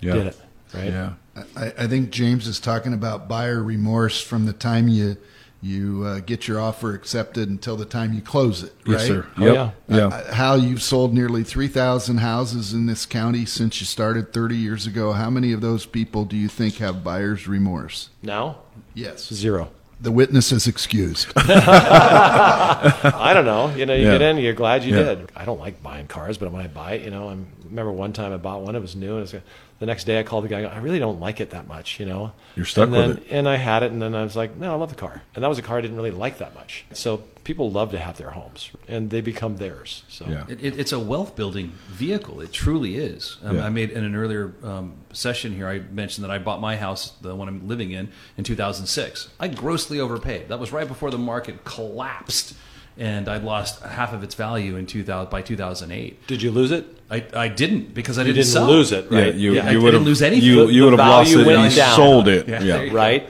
Yeah. 0.01 0.13
did 0.13 0.27
it. 0.27 0.37
right? 0.75 0.85
Yeah. 0.91 1.13
I, 1.57 1.73
I 1.79 1.87
think 1.87 2.11
James 2.11 2.45
is 2.47 2.59
talking 2.59 2.93
about 2.93 3.27
buyer 3.27 3.63
remorse 3.63 4.21
from 4.21 4.45
the 4.45 4.53
time 4.53 4.87
you 4.87 5.17
you 5.63 6.03
uh, 6.05 6.20
get 6.20 6.48
your 6.48 6.60
offer 6.60 6.93
accepted 6.93 7.48
until 7.50 7.77
the 7.77 7.86
time 7.86 8.13
you 8.13 8.22
close 8.22 8.62
it. 8.63 8.74
Right? 8.86 8.93
Yes, 9.00 9.08
sir. 9.08 9.25
Oh, 9.38 9.46
Yep. 9.46 9.55
yeah. 9.55 9.72
Yeah. 9.98 10.08
Uh, 10.08 10.34
Hal, 10.34 10.60
you've 10.60 10.84
sold 10.84 11.13
nearly 11.13 11.43
3,000 11.43 12.17
houses 12.17 12.74
in 12.74 12.86
this 12.86 13.05
county 13.05 13.46
since 13.46 13.79
you 13.79 13.86
started 13.86 14.34
30 14.34 14.58
years 14.58 14.86
ago. 14.86 15.13
How 15.13 15.29
many 15.29 15.53
of 15.53 15.62
those 15.62 15.86
people 15.86 16.25
do 16.25 16.36
you 16.36 16.50
think 16.50 16.75
have 16.77 17.03
buyer's 17.03 17.48
remorse? 17.48 18.10
Now, 18.22 18.58
Yes. 18.93 19.34
zero. 19.34 19.70
The 20.03 20.12
witness 20.12 20.51
is 20.51 20.67
excused. 20.67 21.31
I 21.38 23.31
don't 23.33 23.45
know. 23.45 23.74
You 23.74 23.86
know, 23.86 23.95
you 23.95 24.05
Yeah. 24.05 24.12
get 24.17 24.22
in, 24.22 24.38
you're 24.38 24.53
glad 24.53 24.83
you 24.83 24.93
Yeah. 24.95 25.03
did. 25.03 25.31
I 25.36 25.45
don't 25.45 25.60
like 25.60 25.81
buying 25.81 26.07
cars, 26.07 26.38
but 26.38 26.51
when 26.51 26.62
I 26.62 26.67
buy 26.67 26.93
it, 26.93 27.03
you 27.05 27.10
know, 27.10 27.29
I 27.29 27.38
remember 27.69 27.91
one 27.91 28.12
time 28.13 28.33
I 28.33 28.38
bought 28.38 28.62
one. 28.62 28.75
It 28.75 28.81
was 28.81 28.95
new, 28.98 29.12
and 29.17 29.19
it 29.19 29.33
was, 29.33 29.36
the 29.79 29.86
next 29.86 30.03
day 30.03 30.19
I 30.19 30.24
called 30.24 30.43
the 30.43 30.50
guy. 30.50 30.60
I, 30.60 30.62
go, 30.63 30.67
I 30.67 30.77
really 30.79 31.00
don't 31.00 31.19
like 31.22 31.39
it 31.39 31.51
that 31.51 31.67
much, 31.69 32.00
you 32.01 32.05
know. 32.05 32.33
You're 32.55 32.65
stuck 32.65 32.89
and 32.89 32.91
with 32.91 33.17
it. 33.19 33.27
And 33.31 33.48
I 33.48 33.55
had 33.55 33.81
it, 33.83 33.91
and 33.93 34.01
then 34.01 34.13
I 34.13 34.24
was 34.24 34.36
like, 34.36 34.57
no, 34.57 34.74
I 34.74 34.75
love 34.75 34.89
the 34.89 34.95
car. 34.95 35.22
And 35.36 35.43
that 35.43 35.48
was 35.48 35.57
a 35.57 35.62
car 35.62 35.77
I 35.77 35.81
didn't 35.81 35.95
really 35.95 36.12
like 36.12 36.38
that 36.39 36.53
much. 36.53 36.83
So 36.91 37.24
people 37.43 37.69
love 37.71 37.91
to 37.91 38.00
have 38.00 38.17
their 38.17 38.29
homes, 38.31 38.71
and 38.88 39.09
they 39.09 39.19
become 39.21 39.57
theirs. 39.57 40.03
So 40.07 40.25
Yeah. 40.27 40.45
It, 40.47 40.63
it, 40.63 40.79
it's 40.79 40.91
a 40.91 41.00
wealth 41.00 41.35
building 41.35 41.73
vehicle. 41.89 42.39
It 42.41 42.51
truly 42.53 42.95
is. 42.95 43.38
Um, 43.43 43.57
Yeah. 43.57 43.65
I 43.65 43.69
made 43.69 43.91
in 43.91 44.03
an 44.03 44.15
earlier 44.15 44.53
um, 44.63 44.93
session 45.12 45.53
here. 45.53 45.67
I 45.67 45.79
mentioned 45.79 46.23
that 46.23 46.31
I 46.31 46.38
bought 46.38 46.62
my 46.62 46.77
house, 46.77 47.12
the 47.21 47.35
one 47.35 47.47
I'm 47.47 47.67
living 47.67 47.91
in, 47.91 48.09
in 48.38 48.43
2006. 48.43 49.29
I 49.39 49.47
grossly 49.50 50.00
overpaid. 50.00 50.47
That 50.50 50.59
was 50.59 50.71
right 50.71 50.88
before 50.88 51.12
the 51.12 51.17
market 51.17 51.65
collapsed, 51.65 52.55
and 52.97 53.27
I 53.27 53.38
lost 53.38 53.81
half 53.83 54.13
of 54.13 54.23
its 54.23 54.35
value 54.35 54.75
in 54.77 54.85
2000 54.85 55.29
by 55.29 55.41
2008. 55.41 56.27
did 56.27 56.41
you 56.41 56.51
lose 56.51 56.71
it? 56.71 56.85
I, 57.12 57.25
I 57.35 57.47
didn't 57.47 57.93
because 57.93 58.17
I 58.17 58.23
didn't, 58.23 58.35
didn't 58.38 58.47
sell. 58.47 58.67
lose 58.67 58.91
it, 58.91 59.12
Yeah, 59.12 59.25
you, 59.25 59.53
Yeah, 59.53 59.62
I 59.62 59.65
you 59.65 59.71
didn't 59.71 59.83
would 59.83 59.93
have 59.95 60.03
lose 60.03 60.21
anything. 60.21 60.45
You, 60.47 60.67
you 60.69 60.79
the 60.85 60.91
would 60.91 61.00
have 61.00 61.07
lost 61.09 61.31
it 61.31 61.38
and 61.39 61.45
went 61.47 61.71
you 61.71 61.77
down. 61.77 61.95
sold 61.95 62.27
it. 62.27 62.47
Yeah, 62.47 62.62
Yeah. 62.62 62.77
there. 62.77 62.91
Right. 62.93 63.29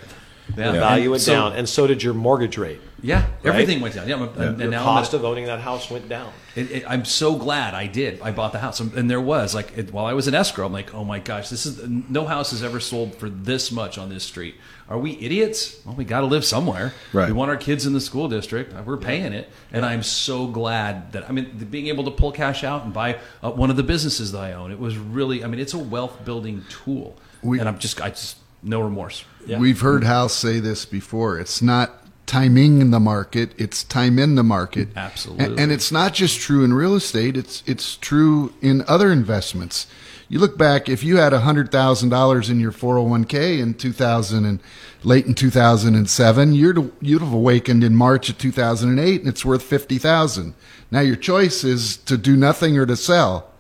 Yeah. 0.58 0.72
The 0.74 0.79
value 0.79 1.10
went 1.12 1.22
So- 1.24 1.34
down, 1.34 1.53
and 1.53 1.67
so 1.67 1.88
did 1.88 2.03
your 2.03 2.13
mortgage 2.13 2.58
rate. 2.58 2.79
Yeah, 3.03 3.25
everything 3.43 3.81
went 3.81 3.95
down. 3.95 4.07
Yeah, 4.07 4.15
I'm- 4.15 4.29
and, 4.29 4.38
Your 4.38 4.48
and 4.62 4.72
now 4.72 4.83
cost 4.83 5.13
I'm, 5.13 5.19
of 5.19 5.25
owning 5.25 5.45
that 5.48 5.60
house 5.60 5.91
went 5.91 6.07
down. 6.07 6.31
It, 6.55 6.72
it, 6.72 6.83
I'm 6.88 7.03
so 7.03 7.36
glad 7.36 7.74
I 7.74 7.86
did. 7.86 8.22
I 8.22 8.31
bought 8.31 8.53
the 8.53 8.60
house, 8.60 8.79
and, 8.79 8.93
and 8.93 9.12
there 9.12 9.19
was 9.19 9.53
like 9.53 9.77
it, 9.77 9.91
while 9.91 10.05
I 10.05 10.13
was 10.13 10.27
in 10.29 10.33
escrow, 10.33 10.65
I'm 10.65 10.72
like, 10.72 10.93
oh 10.95 11.03
my 11.03 11.19
gosh, 11.19 11.50
this 11.50 11.65
is 11.65 11.86
no 11.88 12.25
house 12.25 12.51
has 12.51 12.63
ever 12.63 12.79
sold 12.79 13.15
for 13.15 13.29
this 13.29 13.72
much 13.74 13.98
on 13.98 14.07
this 14.07 14.24
street. 14.24 14.55
Are 14.88 14.98
we 14.98 15.17
idiots? 15.19 15.86
Well, 15.86 15.95
we 15.95 16.05
got 16.05 16.22
to 16.22 16.27
live 16.27 16.45
somewhere. 16.45 16.93
Right. 17.12 17.27
We 17.27 17.33
want 17.33 17.51
our 17.51 17.57
kids 17.57 17.86
in 17.86 17.91
the 17.93 18.01
school 18.01 18.29
district. 18.29 18.74
We're 18.86 18.95
paying 18.98 19.33
it, 19.33 19.50
and 19.74 19.86
I'm 19.86 20.01
so 20.03 20.48
glad 20.48 21.12
that 21.12 21.27
I 21.29 21.33
mean 21.33 21.67
being 21.69 21.88
able 21.88 22.05
to 22.05 22.12
pull 22.12 22.31
cash 22.31 22.63
out 22.63 22.86
and 22.86 22.93
buy 22.93 23.17
uh, 23.41 23.51
one 23.51 23.69
of 23.69 23.75
the 23.75 23.83
businesses 23.83 24.31
that 24.31 24.39
I 24.41 24.53
own. 24.53 24.72
It 24.72 24.79
was 24.79 24.98
really, 24.98 25.43
I 25.43 25.48
mean, 25.48 25.60
it's 25.60 25.74
a 25.74 25.77
wealth 25.77 26.24
building 26.24 26.63
tool, 26.69 27.17
We- 27.41 27.60
and 27.60 27.67
I'm 27.67 27.79
just, 27.79 28.00
I 28.01 28.10
just 28.12 28.38
no 28.62 28.79
remorse. 28.79 29.25
Yeah. 29.45 29.60
We've 29.60 29.81
heard 29.81 30.05
Hal 30.05 30.29
say 30.29 30.62
this 30.62 30.86
before. 30.86 31.38
It's 31.38 31.62
not 31.62 32.02
timing 32.34 32.82
in 32.82 32.90
the 32.90 33.00
market; 33.00 33.52
it's 33.60 33.84
time 33.84 34.18
in 34.18 34.34
the 34.34 34.44
market. 34.44 34.88
Absolutely. 34.96 35.46
and, 35.46 35.60
and 35.60 35.72
it's 35.72 35.92
not 35.92 36.16
just 36.16 36.40
true 36.40 36.63
in 36.63 36.74
real 36.74 36.96
estate. 36.96 37.38
It's 37.38 37.62
it's 37.68 37.96
true 37.96 38.54
in 38.60 38.84
other 38.88 39.12
investments. 39.12 39.86
You 40.30 40.40
look 40.40 40.58
back, 40.58 40.90
if 40.90 41.04
you 41.04 41.18
had 41.18 41.32
hundred 41.32 41.72
thousand 41.72 42.10
dollars 42.10 42.50
in 42.50 42.60
your 42.60 42.72
four 42.72 42.96
hundred 42.96 43.10
one 43.10 43.25
k 43.25 43.60
in 43.60 43.75
two 43.75 43.94
thousand 43.94 44.46
and 44.46 44.60
late 45.04 45.28
in 45.28 45.36
two 45.36 45.52
thousand 45.52 45.94
and 45.94 46.10
seven, 46.10 46.56
you'd 46.56 46.92
you'd 47.02 47.22
have 47.22 47.34
awakened 47.34 47.84
in 47.84 47.96
March 47.96 48.30
of 48.30 48.40
two 48.40 48.52
thousand 48.52 48.90
and 48.90 49.00
eight, 49.00 49.22
and 49.22 49.30
it's 49.30 49.46
worth 49.46 49.62
fifty 49.62 50.00
thousand. 50.00 50.56
Now 50.90 51.02
your 51.02 51.16
choice 51.16 51.63
is 51.63 51.98
to 51.98 52.18
do 52.18 52.36
nothing 52.36 52.80
or 52.80 52.88
to 52.88 52.96
sell. 52.96 53.52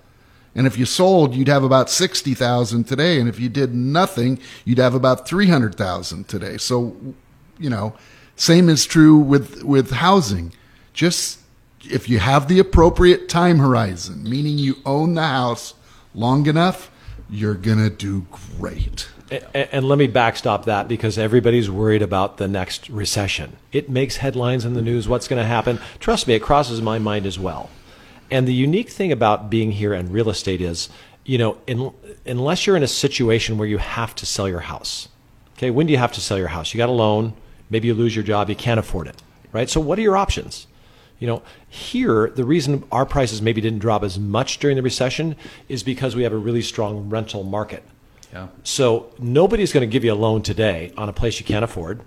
And 0.55 0.65
if 0.65 0.77
you 0.77 0.85
sold, 0.85 1.33
you'd 1.35 1.47
have 1.47 1.63
about 1.63 1.89
60,000 1.89 2.83
today. 2.83 3.19
And 3.19 3.27
if 3.27 3.39
you 3.39 3.49
did 3.49 3.73
nothing, 3.73 4.37
you'd 4.65 4.77
have 4.77 4.93
about 4.93 5.27
300,000 5.27 6.27
today. 6.27 6.57
So, 6.57 6.95
you 7.57 7.71
know, 7.71 7.95
same 8.35 8.69
is 8.69 8.85
true 8.85 9.17
with, 9.17 9.63
with 9.63 9.91
housing. 9.91 10.53
Just 10.93 11.39
if 11.89 12.09
you 12.09 12.19
have 12.19 12.47
the 12.47 12.59
appropriate 12.59 13.29
time 13.29 13.59
horizon, 13.59 14.23
meaning 14.23 14.57
you 14.57 14.77
own 14.85 15.13
the 15.15 15.27
house 15.27 15.73
long 16.15 16.45
enough, 16.47 16.91
you're 17.29 17.55
going 17.55 17.79
to 17.79 17.89
do 17.89 18.25
great. 18.57 19.09
And, 19.31 19.69
and 19.71 19.85
let 19.87 19.97
me 19.97 20.07
backstop 20.07 20.65
that 20.65 20.87
because 20.87 21.17
everybody's 21.17 21.69
worried 21.69 22.01
about 22.01 22.37
the 22.37 22.47
next 22.47 22.89
recession. 22.89 23.57
It 23.71 23.89
makes 23.89 24.17
headlines 24.17 24.65
in 24.65 24.73
the 24.73 24.81
news. 24.81 25.07
What's 25.07 25.27
going 25.27 25.41
to 25.41 25.47
happen? 25.47 25.79
Trust 25.99 26.27
me, 26.27 26.35
it 26.35 26.41
crosses 26.41 26.81
my 26.81 26.99
mind 26.99 27.25
as 27.25 27.39
well. 27.39 27.69
And 28.29 28.47
the 28.47 28.53
unique 28.53 28.89
thing 28.89 29.11
about 29.11 29.49
being 29.49 29.71
here 29.71 29.93
in 29.93 30.11
real 30.11 30.29
estate 30.29 30.61
is, 30.61 30.89
you 31.25 31.37
know, 31.37 31.57
in, 31.67 31.91
unless 32.25 32.65
you're 32.65 32.77
in 32.77 32.83
a 32.83 32.87
situation 32.87 33.57
where 33.57 33.67
you 33.67 33.77
have 33.77 34.15
to 34.15 34.25
sell 34.25 34.47
your 34.47 34.61
house. 34.61 35.07
Okay, 35.57 35.71
when 35.71 35.87
do 35.87 35.91
you 35.91 35.99
have 35.99 36.11
to 36.13 36.21
sell 36.21 36.37
your 36.37 36.47
house? 36.47 36.73
You 36.73 36.77
got 36.77 36.89
a 36.89 36.93
loan, 36.93 37.33
maybe 37.69 37.87
you 37.87 37.93
lose 37.93 38.15
your 38.15 38.23
job, 38.23 38.49
you 38.49 38.55
can't 38.55 38.79
afford 38.79 39.07
it, 39.07 39.21
right? 39.51 39.69
So 39.69 39.79
what 39.79 39.97
are 39.99 40.01
your 40.01 40.17
options? 40.17 40.67
You 41.19 41.27
know, 41.27 41.41
here 41.69 42.29
the 42.29 42.43
reason 42.43 42.83
our 42.91 43.05
prices 43.05 43.41
maybe 43.41 43.61
didn't 43.61 43.79
drop 43.79 44.03
as 44.03 44.19
much 44.19 44.59
during 44.59 44.75
the 44.75 44.83
recession 44.83 45.35
is 45.69 45.83
because 45.83 46.15
we 46.15 46.23
have 46.23 46.33
a 46.33 46.37
really 46.37 46.61
strong 46.61 47.09
rental 47.09 47.43
market. 47.43 47.83
Yeah. 48.33 48.47
So 48.63 49.13
nobody's 49.19 49.71
going 49.71 49.87
to 49.87 49.91
give 49.91 50.03
you 50.03 50.11
a 50.11 50.15
loan 50.15 50.41
today 50.41 50.91
on 50.97 51.07
a 51.07 51.13
place 51.13 51.39
you 51.39 51.45
can't 51.45 51.63
afford, 51.63 52.01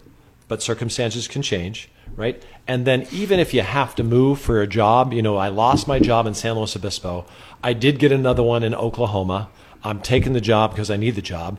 but 0.49 0.61
circumstances 0.61 1.29
can 1.29 1.41
change, 1.41 1.89
right? 2.17 2.43
And 2.67 2.85
then 2.85 3.07
even 3.13 3.39
if 3.39 3.55
you 3.55 3.63
have 3.63 3.95
to 3.95 4.03
move 4.03 4.41
for 4.41 4.61
a 4.61 4.67
job, 4.67 5.13
you 5.13 5.23
know, 5.23 5.37
I 5.37 5.49
lost 5.49 5.87
my 5.87 5.99
job 5.99 6.27
in 6.27 6.35
San 6.35 6.55
Luis 6.55 6.75
Obispo. 6.75 7.25
I 7.63 7.73
did 7.73 7.99
get 7.99 8.13
another 8.13 8.43
one 8.43 8.65
in 8.65 8.75
Oklahoma. 8.75 9.49
I'm 9.85 10.01
taking 10.01 10.33
the 10.33 10.41
job 10.41 10.73
because 10.73 10.91
I 10.91 10.97
need 10.97 11.15
the 11.15 11.23
job. 11.23 11.59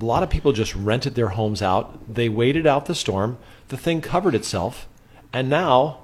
A 0.00 0.04
lot 0.04 0.22
of 0.22 0.30
people 0.30 0.52
just 0.52 0.74
rented 0.74 1.14
their 1.14 1.28
homes 1.28 1.62
out. 1.62 2.12
They 2.12 2.28
waited 2.28 2.66
out 2.66 2.86
the 2.86 2.94
storm. 2.94 3.38
The 3.68 3.76
thing 3.76 4.00
covered 4.00 4.34
itself, 4.34 4.88
and 5.32 5.48
now 5.48 6.00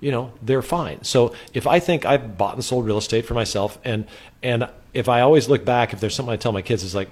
you 0.00 0.10
know 0.10 0.32
they're 0.42 0.60
fine. 0.62 1.02
So 1.02 1.34
if 1.54 1.66
i 1.66 1.80
think 1.80 2.04
i've 2.04 2.36
bought 2.36 2.54
and 2.54 2.64
sold 2.64 2.84
real 2.84 2.98
estate 2.98 3.24
for 3.24 3.32
myself 3.34 3.78
and 3.84 4.06
and 4.42 4.68
if 4.92 5.08
i 5.08 5.22
always 5.22 5.48
look 5.48 5.64
back 5.64 5.94
if 5.94 6.00
there's 6.00 6.14
something 6.14 6.32
i 6.32 6.36
tell 6.36 6.52
my 6.52 6.60
kids 6.60 6.82
is 6.82 6.94
like 6.94 7.08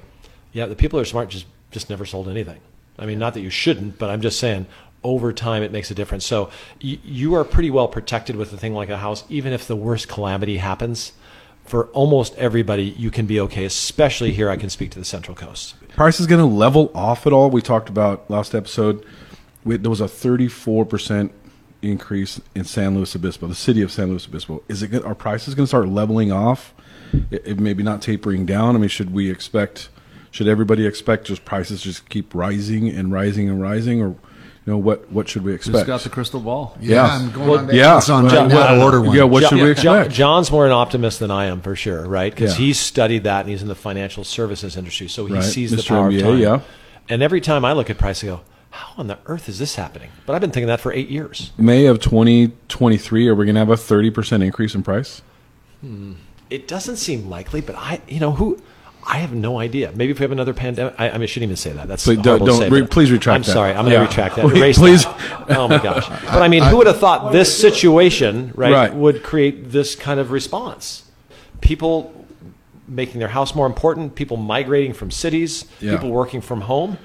yeah 0.53 0.67
the 0.67 0.77
people 0.77 0.99
who 0.99 1.03
are 1.03 1.07
smart 1.07 1.31
just 1.31 1.47
just 1.71 1.89
never 1.89 2.05
sold 2.05 2.29
anything. 2.29 2.61
I 2.99 3.07
mean 3.07 3.19
not 3.19 3.33
that 3.33 3.41
you 3.41 3.49
shouldn't 3.49 3.99
but 3.99 4.11
i'm 4.11 4.21
just 4.21 4.39
saying 4.39 4.67
over 5.05 5.33
time 5.33 5.63
it 5.65 5.73
makes 5.73 5.91
a 5.91 5.95
difference. 5.95 6.25
So 6.25 6.51
y- 6.83 6.99
you 7.03 7.35
are 7.35 7.45
pretty 7.45 7.71
well 7.71 7.89
protected 7.89 8.37
with 8.37 8.53
a 8.53 8.57
thing 8.59 8.75
like 8.75 8.91
a 8.91 8.99
house 8.99 9.25
even 9.31 9.53
if 9.55 9.67
the 9.67 9.77
worst 9.77 10.09
calamity 10.09 10.59
happens 10.59 11.13
for 11.65 11.87
almost 11.89 12.35
everybody 12.37 12.85
you 12.85 13.11
can 13.11 13.27
be 13.27 13.41
okay 13.41 13.65
especially 13.65 14.33
here 14.33 14.51
i 14.51 14.57
can 14.57 14.69
speak 14.69 14.91
to 14.91 14.99
the 14.99 15.05
central 15.05 15.35
coast 15.35 15.75
Price 15.97 16.21
is 16.21 16.27
going 16.27 16.41
to 16.41 16.47
level 16.47 16.91
off 16.95 17.27
at 17.27 17.33
all. 17.33 17.51
We 17.51 17.61
talked 17.61 17.91
about 17.91 18.31
last 18.31 18.55
episode. 18.55 19.05
We, 19.65 19.77
there 19.77 19.91
was 19.91 20.01
a 20.01 20.07
34% 20.07 21.31
increase 21.83 22.41
in 22.55 22.65
San 22.65 22.95
Luis 22.95 23.15
Obispo, 23.15 23.47
the 23.47 23.55
city 23.55 23.83
of 23.83 23.93
San 23.93 24.09
Luis 24.09 24.27
Obispo. 24.27 24.63
Is 24.69 24.83
it? 24.83 25.05
Are 25.05 25.15
prices 25.15 25.55
going 25.55 25.65
to 25.65 25.69
start 25.69 25.89
leveling 25.89 26.33
off? 26.33 26.73
It, 27.31 27.47
it 27.47 27.61
maybe 27.61 27.83
not 27.83 28.01
tapering 28.01 28.47
down. 28.47 28.75
I 28.75 28.79
mean, 28.79 28.89
should 28.89 29.13
we 29.13 29.31
expect? 29.31 29.91
Should 30.31 30.49
everybody 30.49 30.87
expect 30.87 31.27
just 31.27 31.45
prices 31.45 31.83
just 31.83 32.09
keep 32.09 32.35
rising 32.35 32.89
and 32.89 33.13
rising 33.13 33.51
and 33.51 33.61
rising, 33.61 34.01
or 34.01 34.17
know 34.67 34.77
what? 34.79 35.11
What 35.11 35.29
should 35.29 35.43
we 35.45 35.53
Who's 35.53 35.61
expect? 35.67 35.87
got 35.87 36.01
the 36.03 36.09
crystal 36.09 36.41
ball? 36.41 36.77
Yeah, 36.81 36.95
Yeah. 37.07 37.15
I'm 37.17 37.31
going 37.33 37.49
Well, 37.49 37.59
on 37.61 37.67
to 37.69 37.75
yeah. 37.77 37.93
Amazon 37.93 38.25
Well, 38.27 38.37
right 38.37 38.49
now 38.49 38.85
order 38.85 39.01
one. 39.01 39.17
yeah, 39.17 39.25
what 39.25 39.43
should 39.45 39.55
we 39.59 39.61
Jo- 39.65 39.71
expect? 39.71 40.11
John's 40.13 40.51
more 40.53 40.67
an 40.67 40.73
optimist 40.73 41.19
than 41.21 41.31
I 41.31 41.47
am 41.47 41.61
for 41.61 41.75
sure, 41.75 42.07
right? 42.07 42.33
Because 42.35 42.53
Yeah. 42.59 42.67
he's 42.67 42.79
studied 42.79 43.25
that 43.25 43.41
and 43.41 43.49
he's 43.51 43.63
in 43.63 43.69
the 43.69 43.75
financial 43.75 44.23
services 44.25 44.77
industry, 44.77 45.09
so 45.09 45.27
he 45.27 45.35
Right. 45.35 45.43
sees 45.45 45.71
the 45.73 45.79
Mr. 45.79 45.89
power 45.89 46.09
MBA, 46.11 46.19
of 46.21 46.25
time. 46.31 46.39
yeah. 46.41 46.61
And 47.09 47.23
every 47.23 47.41
time 47.41 47.65
I 47.65 47.73
look 47.73 47.91
at 47.91 47.99
price, 47.99 48.23
I 48.23 48.29
go, 48.29 48.41
"How 48.71 48.87
on 48.97 49.09
the 49.09 49.19
earth 49.27 49.49
is 49.49 49.59
this 49.59 49.75
happening?" 49.75 50.11
But 50.27 50.35
I've 50.35 50.41
been 50.41 50.51
thinking 50.53 50.69
that 50.69 50.81
for 50.81 50.93
eight 50.93 51.09
years. 51.11 51.51
May 51.59 51.87
of 51.87 51.99
2023, 51.99 53.27
are 53.29 53.35
we 53.35 53.45
going 53.45 53.55
to 53.57 53.61
have 53.61 53.69
a 53.71 53.77
30% 53.77 54.43
increase 54.45 54.75
in 54.77 54.83
price? 54.83 55.23
Hmm. 55.81 56.13
It 56.51 56.69
doesn't 56.69 56.97
seem 56.97 57.29
likely, 57.29 57.61
but 57.61 57.75
I, 57.77 58.01
you 58.07 58.21
know, 58.21 58.33
who. 58.33 58.59
I 59.05 59.19
have 59.19 59.33
no 59.35 59.59
idea. 59.59 59.91
Maybe 59.95 60.13
if 60.13 60.19
we 60.21 60.25
have 60.25 60.33
another 60.33 60.55
pandemic, 60.55 60.95
I, 60.99 61.09
I 61.11 61.13
mean, 61.15 61.23
I 61.23 61.27
shouldn't 61.27 61.49
even 61.49 61.57
say 61.57 61.73
that. 61.73 61.89
That's 61.89 62.05
Please 62.05 62.19
don't- 62.19 62.45
don't- 62.45 62.59
say, 62.59 62.69
re- 62.69 62.87
please 62.87 63.11
retract 63.11 63.35
I'm 63.35 63.43
that. 63.43 63.53
sorry. 63.53 63.71
I'm 63.73 63.85
going 63.85 63.97
to 63.97 64.01
retract 64.07 64.37
that. 64.37 64.45
Please- 64.49 64.59
Erase 64.61 64.79
please. 64.79 65.05
that. 65.05 65.51
Oh 65.59 65.67
my 65.69 65.79
gosh! 65.83 66.09
But 66.09 66.43
I 66.43 66.49
mean, 66.49 66.63
who 66.63 66.77
would 66.77 66.87
have 66.87 66.99
thought 66.99 67.33
this 67.33 67.57
situation, 67.67 68.53
right, 68.55 68.73
Right. 68.73 68.95
would 68.95 69.23
create 69.23 69.71
this 69.73 69.97
kind 69.97 70.21
of 70.21 70.31
response? 70.31 71.05
People 71.61 72.13
making 72.89 73.19
their 73.19 73.29
house 73.29 73.55
more 73.55 73.67
important, 73.67 74.15
people 74.15 74.37
migrating 74.37 74.93
from 74.93 75.11
cities, 75.11 75.65
Yeah. 75.81 75.93
people 75.93 76.11
working 76.11 76.41
from 76.41 76.63
home. 76.63 76.99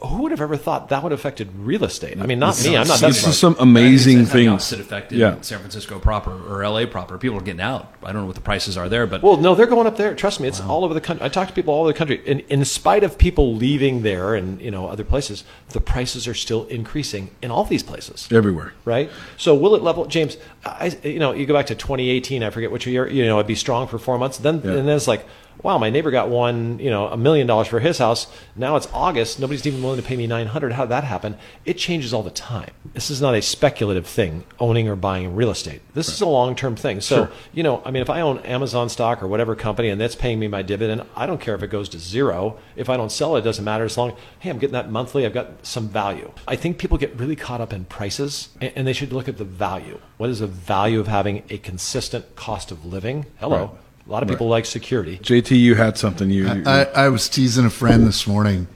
Who 0.00 0.22
would 0.22 0.30
have 0.30 0.40
ever 0.40 0.56
thought 0.56 0.90
that 0.90 1.02
would 1.02 1.10
have 1.10 1.18
affected 1.18 1.48
real 1.58 1.82
estate? 1.82 2.20
I 2.20 2.26
mean, 2.26 2.38
not 2.38 2.62
me. 2.62 2.76
I'm 2.76 2.86
not 2.86 3.00
This 3.00 3.26
is 3.26 3.36
some 3.36 3.56
amazing 3.58 4.20
It's 4.20 4.28
had 4.28 4.36
the 4.38 4.44
things. 4.44 4.52
opposite 4.52 4.80
effect 4.80 5.10
Yeah. 5.10 5.40
San 5.40 5.58
Francisco 5.58 5.98
proper 5.98 6.30
or 6.48 6.62
LA 6.64 6.86
proper. 6.86 7.18
People 7.18 7.38
are 7.38 7.42
getting 7.42 7.60
out. 7.60 7.92
I 8.04 8.12
don't 8.12 8.20
know 8.22 8.26
what 8.26 8.36
the 8.36 8.40
prices 8.40 8.76
are 8.76 8.88
there, 8.88 9.08
but 9.08 9.24
Well, 9.24 9.38
no, 9.38 9.56
they're 9.56 9.66
going 9.66 9.88
up 9.88 9.96
there. 9.96 10.14
Trust 10.14 10.38
me, 10.38 10.46
it's 10.46 10.60
all 10.60 10.84
over 10.84 10.94
the 10.94 11.00
country. 11.00 11.26
I 11.26 11.28
talk 11.28 11.48
to 11.48 11.52
people 11.54 11.74
all 11.74 11.80
over 11.80 11.92
the 11.92 11.98
country, 11.98 12.22
and 12.28 12.40
in 12.48 12.64
spite 12.64 13.02
of 13.02 13.18
people 13.18 13.56
leaving 13.56 14.02
there 14.02 14.36
and 14.36 14.60
you 14.60 14.70
know 14.70 14.86
other 14.86 15.02
places, 15.02 15.42
the 15.70 15.80
prices 15.80 16.28
are 16.28 16.34
still 16.34 16.64
increasing 16.66 17.30
in 17.42 17.50
all 17.50 17.64
these 17.64 17.82
places. 17.82 18.28
Everywhere. 18.30 18.74
Right. 18.84 19.10
So 19.36 19.54
will 19.56 19.74
it 19.74 19.82
level, 19.82 20.06
James? 20.06 20.36
I, 20.64 20.96
you 21.02 21.18
know, 21.18 21.32
you 21.32 21.44
go 21.44 21.54
back 21.54 21.66
to 21.66 21.74
2018. 21.74 22.44
I 22.44 22.50
forget 22.50 22.70
which 22.70 22.86
year. 22.86 23.08
You 23.08 23.24
know, 23.26 23.36
it'd 23.38 23.48
be 23.48 23.56
strong 23.56 23.88
for 23.88 23.98
four 23.98 24.16
months. 24.16 24.38
Then 24.38 24.60
Yeah. 24.64 24.72
and 24.74 24.86
then 24.88 24.96
it's 24.96 25.08
like, 25.08 25.26
wow, 25.62 25.78
my 25.78 25.90
neighbor 25.90 26.10
got 26.10 26.28
one, 26.28 26.78
you 26.78 26.90
know, 26.90 27.08
a 27.08 27.16
million 27.16 27.46
dollars 27.46 27.68
for 27.68 27.80
his 27.80 27.98
house. 27.98 28.26
Now 28.54 28.76
it's 28.76 28.88
August. 28.92 29.40
Nobody's 29.40 29.66
even 29.66 29.82
willing 29.82 30.00
to 30.00 30.06
pay 30.06 30.16
me 30.16 30.26
900. 30.26 30.72
How 30.72 30.84
did 30.84 30.90
that 30.90 31.04
happen? 31.04 31.36
It 31.64 31.74
changes 31.78 32.14
all 32.14 32.22
the 32.22 32.30
time. 32.30 32.70
This 32.94 33.10
is 33.10 33.20
not 33.20 33.34
a 33.34 33.42
speculative 33.42 34.06
thing, 34.06 34.44
owning 34.58 34.88
or 34.88 34.96
buying 34.96 35.34
real 35.34 35.50
estate. 35.50 35.80
This 35.94 36.08
is 36.08 36.20
a 36.20 36.26
long-term 36.26 36.76
thing. 36.76 37.00
So, 37.00 37.28
you 37.52 37.62
know, 37.62 37.82
I 37.84 37.90
mean, 37.90 38.02
if 38.02 38.10
I 38.10 38.20
own 38.20 38.38
Amazon 38.40 38.88
stock 38.88 39.22
or 39.22 39.28
whatever 39.28 39.54
company 39.54 39.88
and 39.88 40.00
that's 40.00 40.14
paying 40.14 40.38
me 40.38 40.48
my 40.48 40.62
dividend, 40.62 41.02
I 41.16 41.26
don't 41.26 41.40
care 41.40 41.54
if 41.54 41.62
it 41.62 41.68
goes 41.68 41.88
to 41.90 41.98
zero. 41.98 42.58
If 42.76 42.88
I 42.88 42.96
don't 42.96 43.10
sell 43.10 43.36
it, 43.36 43.40
it 43.40 43.44
doesn't 43.44 43.64
matter 43.64 43.84
as 43.84 43.98
long, 43.98 44.16
hey, 44.38 44.50
I'm 44.50 44.58
getting 44.58 44.74
that 44.74 44.90
monthly. 44.90 45.26
I've 45.26 45.34
got 45.34 45.66
some 45.66 45.88
value. 45.88 46.32
I 46.46 46.56
think 46.56 46.78
people 46.78 46.98
get 46.98 47.18
really 47.18 47.36
caught 47.36 47.60
up 47.60 47.72
in 47.72 47.84
prices 47.86 48.50
and, 48.60 48.72
and 48.76 48.86
they 48.86 48.92
should 48.92 49.12
look 49.12 49.28
at 49.28 49.38
the 49.38 49.44
value. 49.44 50.00
What 50.16 50.30
is 50.30 50.40
the 50.40 50.46
value 50.46 51.00
of 51.00 51.08
having 51.08 51.42
a 51.50 51.58
consistent 51.58 52.36
cost 52.36 52.70
of 52.70 52.84
living? 52.84 53.26
Hello. 53.38 53.66
Right. 53.66 53.70
A 54.08 54.10
lot 54.10 54.22
of 54.22 54.28
people 54.30 54.48
like 54.48 54.64
security. 54.64 55.18
JT, 55.18 55.50
you 55.58 55.74
had 55.74 55.98
something 55.98 56.30
you. 56.30 56.44
you- 56.48 56.62
I, 56.64 56.84
I 56.94 57.08
was 57.10 57.28
teasing 57.28 57.66
a 57.66 57.70
friend 57.70 58.06
this 58.06 58.26
morning 58.26 58.66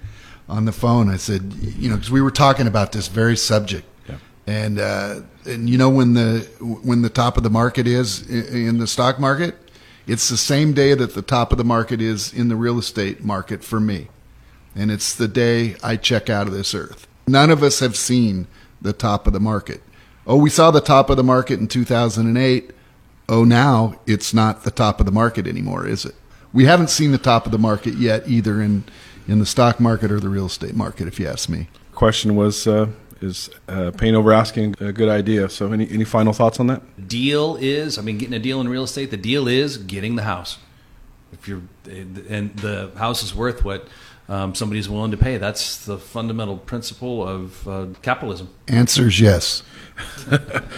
on 0.48 0.66
the 0.66 0.72
phone. 0.72 1.08
I 1.08 1.16
said, 1.16 1.54
you 1.78 1.88
know, 1.88 1.96
because 1.96 2.10
we 2.10 2.20
were 2.20 2.30
talking 2.30 2.66
about 2.66 2.92
this 2.92 3.08
very 3.08 3.36
subject, 3.36 3.86
Yeah. 4.06 4.16
and 4.46 4.78
uh, 4.78 5.20
and 5.46 5.70
you 5.70 5.78
know 5.78 5.88
when 5.88 6.12
the 6.12 6.40
when 6.60 7.00
the 7.00 7.08
top 7.08 7.38
of 7.38 7.44
the 7.44 7.50
market 7.50 7.86
is 7.86 8.24
i- 8.30 8.54
in 8.54 8.76
the 8.78 8.86
stock 8.86 9.18
market, 9.18 9.54
it's 10.06 10.28
the 10.28 10.36
same 10.36 10.74
day 10.74 10.92
that 10.92 11.14
the 11.14 11.22
top 11.22 11.50
of 11.50 11.56
the 11.56 11.64
market 11.64 12.02
is 12.02 12.30
in 12.34 12.48
the 12.48 12.56
real 12.56 12.78
estate 12.78 13.24
market 13.24 13.64
for 13.64 13.80
me, 13.80 14.08
and 14.76 14.90
it's 14.90 15.14
the 15.14 15.28
day 15.28 15.76
I 15.82 15.96
check 15.96 16.28
out 16.28 16.46
of 16.46 16.52
this 16.52 16.74
earth. 16.74 17.06
None 17.26 17.50
of 17.50 17.62
us 17.62 17.80
have 17.80 17.96
seen 17.96 18.48
the 18.82 18.92
top 18.92 19.26
of 19.26 19.32
the 19.32 19.40
market. 19.40 19.80
Oh, 20.26 20.36
we 20.36 20.50
saw 20.50 20.70
the 20.70 20.82
top 20.82 21.08
of 21.08 21.16
the 21.16 21.24
market 21.24 21.58
in 21.58 21.68
2008 21.68 22.70
oh, 23.28 23.44
now 23.44 24.00
it's 24.06 24.35
not 24.35 24.64
the 24.64 24.70
top 24.70 25.00
of 25.00 25.06
the 25.06 25.12
market 25.12 25.46
anymore, 25.46 25.87
is 25.87 26.04
it? 26.04 26.14
We 26.52 26.66
haven't 26.66 26.90
seen 26.90 27.12
the 27.12 27.18
top 27.18 27.46
of 27.46 27.52
the 27.52 27.58
market 27.58 27.94
yet, 27.94 28.28
either 28.28 28.61
in 28.61 28.85
in 29.28 29.38
the 29.38 29.46
stock 29.46 29.78
market 29.78 30.11
or 30.11 30.18
the 30.20 30.28
real 30.28 30.46
estate 30.46 30.74
market, 30.74 31.06
if 31.06 31.20
you 31.20 31.28
ask 31.28 31.48
me. 31.48 31.68
question 31.94 32.35
was 32.35 32.66
uh, 32.66 32.88
is 33.20 33.48
uh, 33.68 33.92
paying 33.92 34.16
over 34.16 34.32
asking 34.32 34.74
a 34.80 34.92
good 34.92 35.08
idea? 35.08 35.48
So, 35.48 35.72
any 35.72 35.88
any 35.90 36.04
final 36.04 36.32
thoughts 36.32 36.58
on 36.61 36.66
that? 36.66 36.82
deal 37.08 37.56
is 37.61 37.98
i 37.98 38.02
mean 38.02 38.18
getting 38.18 38.35
a 38.35 38.38
deal 38.38 38.61
in 38.61 38.68
real 38.68 38.85
estate 38.85 39.11
the 39.11 39.16
deal 39.16 39.48
is 39.48 39.76
getting 39.76 40.16
the 40.16 40.22
house 40.22 40.58
if 41.32 41.46
you're 41.48 41.62
and 41.85 42.56
the 42.56 42.90
house 42.96 43.22
is 43.22 43.35
worth 43.35 43.64
what 43.64 43.88
um, 44.28 44.54
somebody's 44.54 44.88
willing 44.88 45.11
to 45.11 45.16
pay 45.16 45.37
that's 45.37 45.85
the 45.85 45.98
fundamental 45.98 46.56
principle 46.56 47.26
of 47.26 47.68
uh, 47.68 47.87
capitalism 48.02 48.48
Answer's 48.68 49.20
yes. 49.20 49.62